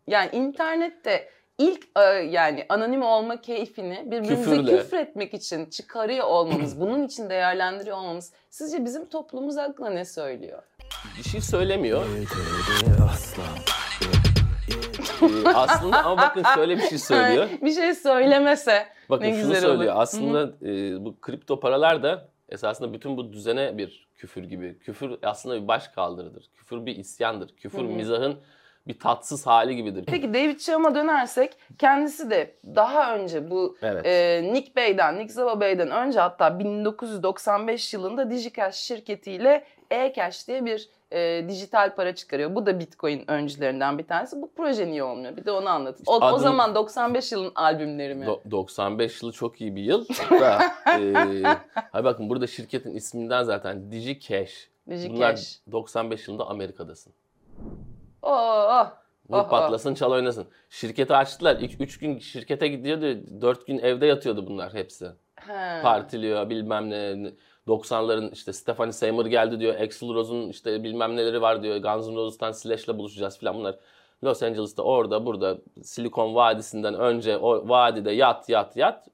yani 0.06 0.28
internette 0.32 1.28
ilk 1.58 1.84
e, 1.96 2.00
yani 2.30 2.66
anonim 2.68 3.02
olma 3.02 3.40
keyfini 3.40 4.02
birbirimize 4.06 4.34
Küfürle. 4.34 4.76
küfretmek 4.78 5.34
için 5.34 5.66
çıkarıyor 5.66 6.24
olmamız, 6.26 6.80
bunun 6.80 7.06
için 7.06 7.30
değerlendiriyor 7.30 7.96
olmamız 7.96 8.32
sizce 8.50 8.84
bizim 8.84 9.08
toplumumuz 9.08 9.56
hakkında 9.56 9.90
ne 9.90 10.04
söylüyor? 10.04 10.62
Bir 11.18 11.28
şey 11.28 11.40
söylemiyor. 11.40 12.04
E, 15.22 15.48
aslında 15.54 16.04
ama 16.04 16.22
bakın 16.22 16.42
şöyle 16.54 16.76
bir 16.76 16.82
şey 16.82 16.98
söylüyor. 16.98 17.48
bir 17.62 17.72
şey 17.72 17.94
söylemese 17.94 18.86
Bakın 19.10 19.24
Ne 19.24 19.30
şunu 19.32 19.40
güzel 19.42 19.60
söylüyor. 19.60 19.92
olur. 19.92 20.02
Aslında 20.02 20.52
e, 20.62 21.04
bu 21.04 21.20
kripto 21.20 21.60
paralar 21.60 22.02
da 22.02 22.28
esasında 22.48 22.92
bütün 22.92 23.16
bu 23.16 23.32
düzene 23.32 23.78
bir 23.78 24.08
küfür 24.14 24.44
gibi. 24.44 24.78
Küfür 24.78 25.18
aslında 25.22 25.62
bir 25.62 25.68
baş 25.68 25.88
kaldırıdır. 25.88 26.50
Küfür 26.54 26.86
bir 26.86 26.96
isyandır. 26.96 27.56
Küfür 27.56 27.78
Hı 27.78 27.82
hı. 27.82 27.86
mizahın 27.88 28.36
bir 28.86 28.98
tatsız 28.98 29.46
hali 29.46 29.76
gibidir. 29.76 30.04
Peki 30.06 30.34
David 30.34 30.58
Chum'a 30.58 30.94
dönersek 30.94 31.52
kendisi 31.78 32.30
de 32.30 32.54
daha 32.76 33.16
önce 33.16 33.50
bu 33.50 33.76
Evet. 33.82 34.06
e, 34.06 34.42
Nick 34.52 34.76
Bey'den, 34.76 35.18
Nick 35.18 35.32
Zaba 35.32 35.60
Bey'den 35.60 35.90
önce 35.90 36.20
hatta 36.20 36.58
1995 36.58 37.94
yılında 37.94 38.30
DigiCash 38.30 38.74
şirketiyle 38.76 39.64
eCash 39.90 40.48
diye 40.48 40.64
bir 40.64 40.88
e, 41.12 41.48
dijital 41.48 41.94
para 41.94 42.14
çıkarıyor. 42.14 42.54
Bu 42.54 42.66
da 42.66 42.80
Bitcoin 42.80 43.30
öncülerinden 43.30 43.98
bir 43.98 44.06
tanesi. 44.06 44.42
Bu 44.42 44.50
proje 44.56 44.86
niye 44.86 45.02
olmuyor? 45.02 45.36
Bir 45.36 45.44
de 45.44 45.50
onu 45.50 45.68
anlatın. 45.68 46.04
O, 46.06 46.16
o 46.16 46.20
Adını- 46.20 46.38
zaman 46.40 46.74
95 46.74 47.32
yılın 47.32 47.52
albümleri 47.54 48.14
mi? 48.14 48.24
Do- 48.26 48.50
95 48.50 49.22
yılı 49.22 49.32
çok 49.32 49.60
iyi 49.60 49.76
bir 49.76 49.82
yıl. 49.82 50.04
da, 50.30 50.58
e, 50.98 51.12
ha 51.92 52.04
bakın 52.04 52.28
burada 52.30 52.46
şirketin 52.46 52.94
isminden 52.94 53.42
zaten 53.42 53.92
DigiCash. 53.92 54.68
Bunlar 54.86 54.98
DigiCash. 55.02 55.58
95 55.72 56.28
yılında 56.28 56.46
Amerika'dasın. 56.46 57.12
Oh, 58.22 58.86
Vur 59.30 59.38
Aha. 59.38 59.48
patlasın 59.48 59.94
çal 59.94 60.12
oynasın. 60.12 60.46
Şirketi 60.70 61.14
açtılar. 61.16 61.56
3 61.56 61.98
gün 61.98 62.18
şirkete 62.18 62.68
gidiyordu. 62.68 63.40
4 63.40 63.66
gün 63.66 63.78
evde 63.78 64.06
yatıyordu 64.06 64.46
bunlar 64.46 64.74
hepsi. 64.74 65.06
He. 65.36 65.82
partiliyor 65.82 66.50
bilmem 66.50 66.90
ne. 66.90 67.32
90'ların 67.68 68.32
işte 68.32 68.52
Stephanie 68.52 68.92
Seymour 68.92 69.26
geldi 69.26 69.60
diyor. 69.60 69.80
Axl 69.80 70.14
Rose'un 70.14 70.48
işte 70.48 70.82
bilmem 70.82 71.16
neleri 71.16 71.42
var 71.42 71.62
diyor. 71.62 71.76
Guns 71.76 72.08
N' 72.08 72.14
Roses'tan 72.14 72.52
Slash'la 72.52 72.98
buluşacağız 72.98 73.38
falan 73.38 73.56
bunlar. 73.56 73.76
Los 74.24 74.42
Angeles'ta 74.42 74.82
orada 74.82 75.26
burada 75.26 75.58
Silikon 75.82 76.34
Vadisi'nden 76.34 76.94
önce 76.94 77.38
o 77.38 77.68
vadide 77.68 78.10
yat 78.10 78.48
yat 78.48 78.76
yat 78.76 79.08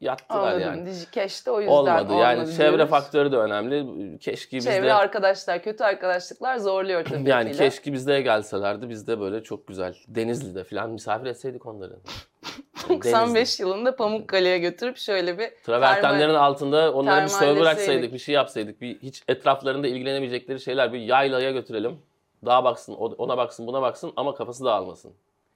yattılar 0.00 0.40
Anladım. 0.52 0.60
yani. 0.60 0.86
Dijikeş'te 0.86 1.50
o 1.50 1.60
yüzden 1.60 1.72
Olmadı. 1.72 2.12
Yani 2.12 2.40
olmadı 2.40 2.56
çevre 2.56 2.72
diyoruz. 2.72 2.90
faktörü 2.90 3.32
de 3.32 3.36
önemli. 3.36 3.86
Keşke 4.18 4.56
bizde 4.56 4.70
Çevre 4.70 4.92
arkadaşlar, 4.92 5.62
kötü 5.62 5.84
arkadaşlıklar 5.84 6.56
zorluyor 6.56 7.04
tabii 7.04 7.28
yani 7.28 7.52
ki. 7.52 7.58
keşke 7.58 7.92
bizde 7.92 8.20
gelselerdi. 8.20 8.88
Biz 8.88 9.06
de 9.06 9.20
böyle 9.20 9.42
çok 9.42 9.66
güzel 9.66 9.94
Denizli'de 10.08 10.64
falan 10.64 10.90
misafir 10.90 11.26
etseydik 11.26 11.66
onları. 11.66 11.92
95 12.88 13.60
yılında 13.60 13.96
Pamukkale'ye 13.96 14.58
götürüp 14.58 14.96
şöyle 14.96 15.38
bir 15.38 15.50
Travertenlerin 15.64 16.34
altında 16.34 16.92
onlara 16.92 17.24
bir 17.24 17.28
termalleseydik. 17.28 17.66
açsaydık, 17.66 18.12
bir 18.12 18.18
şey 18.18 18.34
yapsaydık. 18.34 18.80
Bir 18.80 18.98
hiç 18.98 19.22
etraflarında 19.28 19.86
ilgilenemeyecekleri 19.86 20.60
şeyler 20.60 20.92
bir 20.92 20.98
yaylaya 20.98 21.50
götürelim. 21.50 21.98
Dağa 22.46 22.64
baksın, 22.64 22.94
ona 22.94 23.36
baksın, 23.36 23.66
buna 23.66 23.82
baksın 23.82 24.12
ama 24.16 24.34
kafası 24.34 24.64
dağılmasın. 24.64 25.12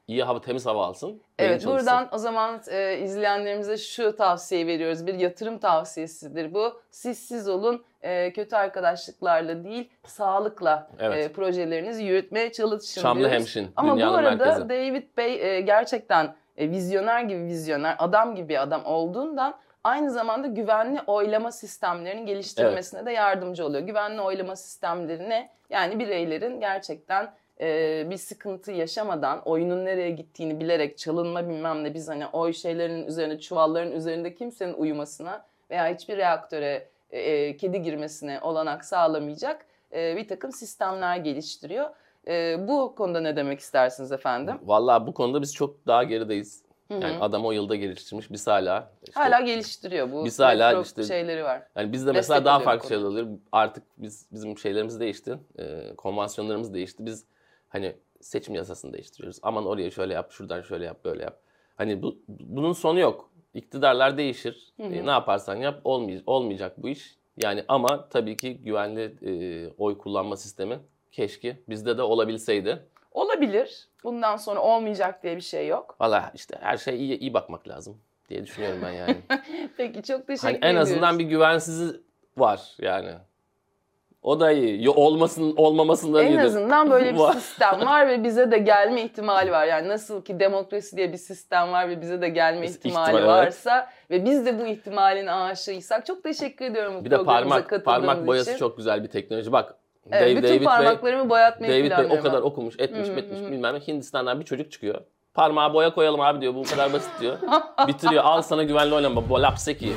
İyi 0.08 0.22
hava, 0.22 0.40
temiz 0.40 0.66
hava 0.66 0.86
alsın. 0.86 1.22
Evet 1.38 1.66
buradan 1.66 2.08
o 2.12 2.18
zaman 2.18 2.60
e, 2.70 2.98
izleyenlerimize 2.98 3.76
şu 3.76 4.16
tavsiye 4.16 4.66
veriyoruz. 4.66 5.06
Bir 5.06 5.14
yatırım 5.14 5.58
tavsiyesidir 5.58 6.54
bu. 6.54 6.80
Siz 6.90 7.18
siz 7.18 7.48
olun. 7.48 7.84
e, 8.02 8.32
kötü 8.32 8.56
arkadaşlıklarla 8.56 9.64
değil, 9.64 9.90
sağlıkla 10.06 10.90
Evet. 10.98 11.30
e, 11.30 11.32
projelerinizi 11.32 12.04
yürütmeye 12.04 12.52
çalışın 12.52 13.00
Şamlı 13.00 13.18
diyoruz. 13.20 13.34
hemşin, 13.36 13.68
Ama 13.76 13.96
bu 13.96 14.04
arada 14.04 14.44
merkezi. 14.44 14.68
David 14.68 15.16
Bey 15.16 15.56
e, 15.56 15.60
gerçekten 15.60 16.34
e, 16.56 16.70
vizyoner 16.70 17.22
gibi 17.22 17.44
vizyoner, 17.44 17.96
adam 17.98 18.34
gibi 18.34 18.58
adam 18.58 18.84
olduğundan 18.84 19.54
aynı 19.84 20.10
zamanda 20.10 20.46
güvenli 20.46 21.00
oylama 21.06 21.52
sistemlerinin 21.52 22.26
geliştirilmesine 22.26 23.06
de 23.06 23.12
yardımcı 23.12 23.66
oluyor. 23.66 23.82
Güvenli 23.82 24.20
oylama 24.20 24.56
sistemlerine 24.56 25.50
yani 25.70 25.98
bireylerin 25.98 26.60
gerçekten 26.60 27.34
e, 27.60 28.06
bir 28.10 28.16
sıkıntı 28.16 28.72
yaşamadan 28.72 29.42
oyunun 29.44 29.84
nereye 29.84 30.10
gittiğini 30.10 30.60
bilerek 30.60 30.98
çalınma 30.98 31.48
bilmem 31.48 31.84
ne 31.84 31.94
biz 31.94 32.08
hani 32.08 32.26
oy 32.26 32.52
şeylerin 32.52 33.06
üzerine 33.06 33.40
çuvalların 33.40 33.92
üzerinde 33.92 34.34
kimsenin 34.34 34.74
uyumasına 34.74 35.44
veya 35.70 35.94
hiçbir 35.94 36.16
reaktöre 36.16 36.88
e, 37.10 37.20
e, 37.20 37.56
kedi 37.56 37.82
girmesine 37.82 38.40
olanak 38.42 38.84
sağlamayacak 38.84 39.66
e, 39.92 40.16
bir 40.16 40.28
takım 40.28 40.52
sistemler 40.52 41.16
geliştiriyor. 41.16 41.90
E, 42.28 42.68
bu 42.68 42.94
konuda 42.94 43.20
ne 43.20 43.36
demek 43.36 43.60
istersiniz 43.60 44.12
efendim? 44.12 44.56
Vallahi 44.62 45.06
bu 45.06 45.14
konuda 45.14 45.42
biz 45.42 45.54
çok 45.54 45.86
daha 45.86 46.04
gerideyiz. 46.04 46.64
Yani 46.90 47.16
adam 47.20 47.46
o 47.46 47.52
yılda 47.52 47.76
geliştirmiş, 47.76 48.30
biz 48.30 48.46
hala. 48.46 48.90
işte- 49.02 49.20
Hala 49.20 49.40
geliştiriyor 49.40 50.12
bu. 50.12 50.24
Biz 50.24 50.40
hala 50.40 50.82
işte- 50.82 51.02
şeyleri 51.04 51.44
var. 51.44 51.62
Yani 51.76 51.92
bizde 51.92 52.12
mesela 52.12 52.36
Destek 52.36 52.46
daha 52.46 52.60
farklı 52.60 52.88
şeyler 52.88 53.02
oluyor. 53.04 53.26
Artık 53.52 53.84
biz 53.98 54.26
bizim 54.32 54.58
şeylerimiz 54.58 55.00
değişti. 55.00 55.38
Ee, 55.58 55.94
konvansiyonlarımız 55.96 56.74
değişti. 56.74 57.06
Biz 57.06 57.24
hani 57.74 57.96
seçim 58.20 58.54
yasasını 58.54 58.92
değiştiriyoruz. 58.92 59.38
Aman 59.42 59.66
oraya 59.66 59.90
şöyle 59.90 60.14
yap, 60.14 60.30
şuradan 60.32 60.62
şöyle 60.62 60.84
yap, 60.84 61.04
böyle 61.04 61.22
yap. 61.22 61.40
Hani 61.76 62.02
bu 62.02 62.16
bunun 62.28 62.72
sonu 62.72 63.00
yok. 63.00 63.30
İktidarlar 63.54 64.18
değişir. 64.18 64.72
Hı 64.76 64.82
hı. 64.82 64.92
Ee, 64.94 65.06
ne 65.06 65.10
yaparsan 65.10 65.56
yap 65.56 65.80
olmay- 65.84 66.22
olmayacak 66.26 66.82
bu 66.82 66.88
iş. 66.88 67.16
Yani 67.42 67.64
ama 67.68 68.08
tabii 68.08 68.36
ki 68.36 68.56
güvenli 68.56 69.00
e, 69.26 69.32
oy 69.78 69.98
kullanma 69.98 70.36
sistemi 70.36 70.78
keşke 71.12 71.56
bizde 71.68 71.98
de 71.98 72.02
olabilseydi. 72.02 72.82
Olabilir. 73.12 73.88
Bundan 74.04 74.36
sonra 74.36 74.60
olmayacak 74.60 75.22
diye 75.22 75.36
bir 75.36 75.40
şey 75.40 75.68
yok. 75.68 75.96
Valla 76.00 76.30
işte 76.34 76.56
her 76.60 76.76
şey 76.76 76.96
iyi, 76.96 77.18
iyi 77.18 77.34
bakmak 77.34 77.68
lazım 77.68 78.00
diye 78.28 78.44
düşünüyorum 78.44 78.78
ben 78.82 78.90
yani. 78.92 79.16
Peki 79.76 80.02
çok 80.02 80.26
teşekkür 80.26 80.46
Hani 80.48 80.56
en 80.56 80.68
ediyoruz. 80.70 80.90
azından 80.90 81.18
bir 81.18 81.24
güvensizi 81.24 82.00
var 82.36 82.72
yani. 82.80 83.10
O 84.24 84.40
da 84.40 84.52
iyi. 84.52 84.90
Olmasın 84.90 85.54
olmamasından 85.56 86.24
En 86.24 86.28
iyidir. 86.30 86.42
azından 86.44 86.90
böyle 86.90 87.14
bir 87.14 87.18
sistem 87.34 87.80
var 87.86 88.08
ve 88.08 88.24
bize 88.24 88.50
de 88.50 88.58
gelme 88.58 89.02
ihtimali 89.02 89.52
var. 89.52 89.66
Yani 89.66 89.88
nasıl 89.88 90.24
ki 90.24 90.40
demokrasi 90.40 90.96
diye 90.96 91.12
bir 91.12 91.16
sistem 91.18 91.72
var 91.72 91.88
ve 91.88 92.00
bize 92.00 92.22
de 92.22 92.28
gelme 92.28 92.66
İhtimal, 92.66 93.02
ihtimali 93.02 93.16
evet. 93.16 93.28
varsa 93.28 93.88
ve 94.10 94.24
biz 94.24 94.46
de 94.46 94.58
bu 94.58 94.66
ihtimalin 94.66 95.26
aşığıysak 95.26 96.06
çok 96.06 96.22
teşekkür 96.22 96.64
ediyorum 96.64 96.94
bu 97.00 97.04
Bir 97.04 97.10
de 97.10 97.24
parmak 97.24 97.84
parmak 97.84 98.26
boyası 98.26 98.50
için. 98.50 98.58
çok 98.58 98.76
güzel 98.76 99.02
bir 99.02 99.08
teknoloji. 99.08 99.52
Bak 99.52 99.74
Evet, 100.12 100.22
Dave- 100.22 100.30
bütün 100.36 100.42
David 100.48 100.58
Bey, 100.60 100.64
parmaklarımı 100.64 101.30
boyatmayı 101.30 101.72
David 101.72 102.10
Bey 102.10 102.18
o 102.18 102.22
kadar 102.22 102.42
ben. 102.42 102.46
okumuş, 102.46 102.74
etmiş, 102.78 103.08
hı 103.08 103.12
metmiş 103.12 103.40
hı. 103.40 103.52
bilmem 103.52 103.74
ne. 103.74 103.78
Hindistan'dan 103.80 104.40
bir 104.40 104.44
çocuk 104.44 104.72
çıkıyor. 104.72 105.00
Parmağa 105.34 105.74
boya 105.74 105.94
koyalım 105.94 106.20
abi 106.20 106.40
diyor. 106.40 106.54
Bu 106.54 106.62
kadar 106.62 106.92
basit 106.92 107.10
diyor. 107.20 107.36
Bitiriyor. 107.88 108.24
Al 108.24 108.42
sana 108.42 108.62
güvenli 108.62 108.94
oynama. 108.94 109.28
Bolapseki. 109.28 109.92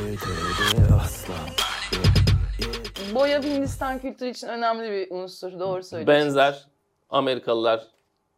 Boya 3.17 3.41
Hindistan 3.43 3.99
kültürü 3.99 4.29
için 4.29 4.47
önemli 4.47 4.91
bir 4.91 5.11
unsur. 5.11 5.59
Doğru 5.59 5.83
söylüyorsun. 5.83 6.25
Benzer 6.25 6.67
Amerikalılar 7.09 7.87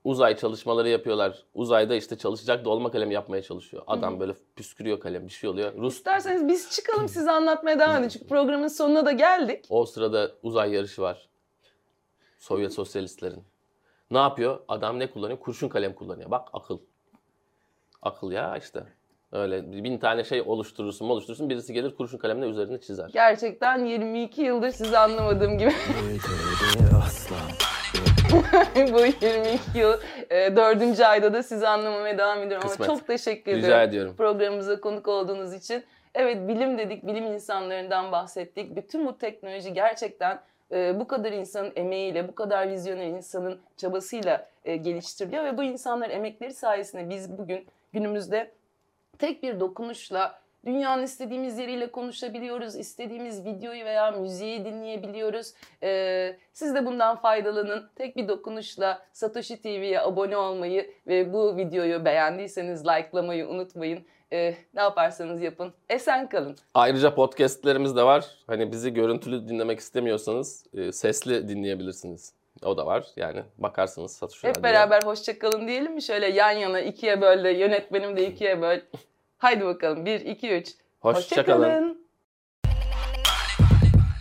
uzay 0.03 0.37
çalışmaları 0.37 0.89
yapıyorlar. 0.89 1.43
Uzayda 1.53 1.95
işte 1.95 2.17
çalışacak 2.17 2.65
dolma 2.65 2.91
kalemi 2.91 3.13
yapmaya 3.13 3.41
çalışıyor. 3.41 3.83
Adam 3.87 4.19
böyle 4.19 4.33
püskürüyor 4.55 4.99
kalem 4.99 5.27
bir 5.27 5.31
şey 5.33 5.49
oluyor. 5.49 5.73
Rus 5.77 5.95
İsterseniz 5.95 6.47
biz 6.47 6.71
çıkalım 6.71 7.09
size 7.09 7.31
anlatmaya 7.31 7.79
devam 7.79 7.99
edin. 7.99 8.09
Çünkü 8.09 8.27
programın 8.27 8.67
sonuna 8.67 9.05
da 9.05 9.11
geldik. 9.11 9.65
O 9.69 9.85
sırada 9.85 10.31
uzay 10.43 10.73
yarışı 10.73 11.01
var. 11.01 11.29
Sovyet 12.37 12.73
sosyalistlerin. 12.73 13.43
Ne 14.11 14.17
yapıyor? 14.17 14.59
Adam 14.67 14.99
ne 14.99 15.11
kullanıyor? 15.11 15.39
Kurşun 15.39 15.69
kalem 15.69 15.93
kullanıyor. 15.93 16.31
Bak 16.31 16.49
akıl. 16.53 16.79
Akıl 18.01 18.31
ya 18.31 18.57
işte. 18.57 18.83
Öyle 19.31 19.71
bin 19.83 19.97
tane 19.97 20.23
şey 20.23 20.41
oluşturursun 20.41 21.09
oluşturursun 21.09 21.49
birisi 21.49 21.73
gelir 21.73 21.95
kurşun 21.95 22.17
kalemle 22.17 22.45
üzerine 22.45 22.81
çizer. 22.81 23.09
Gerçekten 23.13 23.85
22 23.85 24.41
yıldır 24.41 24.69
sizi 24.69 24.97
anlamadığım 24.97 25.57
gibi 25.57 25.71
bu 28.93 29.25
22 29.25 29.79
yıl 29.79 29.93
e, 30.29 30.55
dördüncü 30.55 31.03
ayda 31.03 31.33
da 31.33 31.43
sizi 31.43 31.67
anlamamaya 31.67 32.17
devam 32.17 32.41
ediyorum. 32.41 32.67
Kısmet. 32.67 32.89
Ama 32.89 32.99
çok 32.99 33.07
teşekkür 33.07 33.51
Rica 33.51 33.67
ediyorum 33.67 33.89
ediyorum. 33.89 34.15
programımıza 34.15 34.81
konuk 34.81 35.07
olduğunuz 35.07 35.53
için. 35.53 35.83
Evet 36.15 36.47
bilim 36.47 36.77
dedik, 36.77 37.07
bilim 37.07 37.25
insanlarından 37.25 38.11
bahsettik. 38.11 38.75
Bütün 38.75 39.07
bu 39.07 39.17
teknoloji 39.17 39.73
gerçekten 39.73 40.41
e, 40.71 40.99
bu 40.99 41.07
kadar 41.07 41.31
insanın 41.31 41.71
emeğiyle, 41.75 42.27
bu 42.27 42.35
kadar 42.35 42.69
vizyoner 42.69 43.05
insanın 43.05 43.59
çabasıyla 43.77 44.47
e, 44.65 44.75
geliştiriliyor. 44.75 45.43
Ve 45.43 45.57
bu 45.57 45.63
insanların 45.63 46.11
emekleri 46.11 46.53
sayesinde 46.53 47.09
biz 47.09 47.37
bugün 47.37 47.67
günümüzde 47.93 48.51
tek 49.19 49.43
bir 49.43 49.59
dokunuşla 49.59 50.39
dünyanın 50.65 51.03
istediğimiz 51.03 51.57
yeriyle 51.57 51.91
konuşabiliyoruz. 51.91 52.75
istediğimiz 52.75 53.45
videoyu 53.45 53.85
veya 53.85 54.11
müziği 54.11 54.65
dinleyebiliyoruz. 54.65 55.53
Ee, 55.83 56.37
siz 56.53 56.75
de 56.75 56.85
bundan 56.85 57.15
faydalanın. 57.15 57.89
Tek 57.95 58.17
bir 58.17 58.27
dokunuşla 58.27 59.01
Satoshi 59.13 59.61
TV'ye 59.61 60.01
abone 60.01 60.37
olmayı 60.37 60.91
ve 61.07 61.33
bu 61.33 61.57
videoyu 61.57 62.05
beğendiyseniz 62.05 62.85
likelamayı 62.85 63.47
unutmayın. 63.47 64.05
Ee, 64.33 64.55
ne 64.73 64.81
yaparsanız 64.81 65.41
yapın. 65.41 65.73
Esen 65.89 66.29
kalın. 66.29 66.55
Ayrıca 66.73 67.15
podcastlerimiz 67.15 67.95
de 67.95 68.03
var. 68.03 68.25
Hani 68.47 68.71
bizi 68.71 68.93
görüntülü 68.93 69.47
dinlemek 69.47 69.79
istemiyorsanız 69.79 70.65
e, 70.73 70.91
sesli 70.91 71.47
dinleyebilirsiniz. 71.47 72.33
O 72.65 72.77
da 72.77 72.85
var. 72.85 73.07
Yani 73.15 73.43
bakarsınız 73.57 74.11
satış 74.11 74.43
Hep 74.43 74.63
beraber 74.63 75.01
hoşça 75.01 75.39
kalın 75.39 75.67
diyelim 75.67 75.93
mi? 75.93 76.01
Şöyle 76.01 76.27
yan 76.27 76.51
yana 76.51 76.79
ikiye 76.79 77.21
böl 77.21 77.43
de 77.43 77.49
yönetmenim 77.49 78.17
de 78.17 78.27
ikiye 78.27 78.61
böl. 78.61 78.79
Haydi 79.39 79.65
bakalım. 79.65 80.05
Bir, 80.05 80.19
iki, 80.19 80.49
üç. 80.49 80.75
Hoşça 80.99 81.45
kalın. 81.45 82.09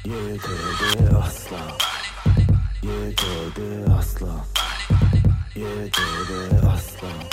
Yeterde 0.04 1.16
asla 1.16 1.56
Yeterde 2.82 3.92
asla 3.98 4.44
Yeterde 5.54 6.66
asla 6.74 7.27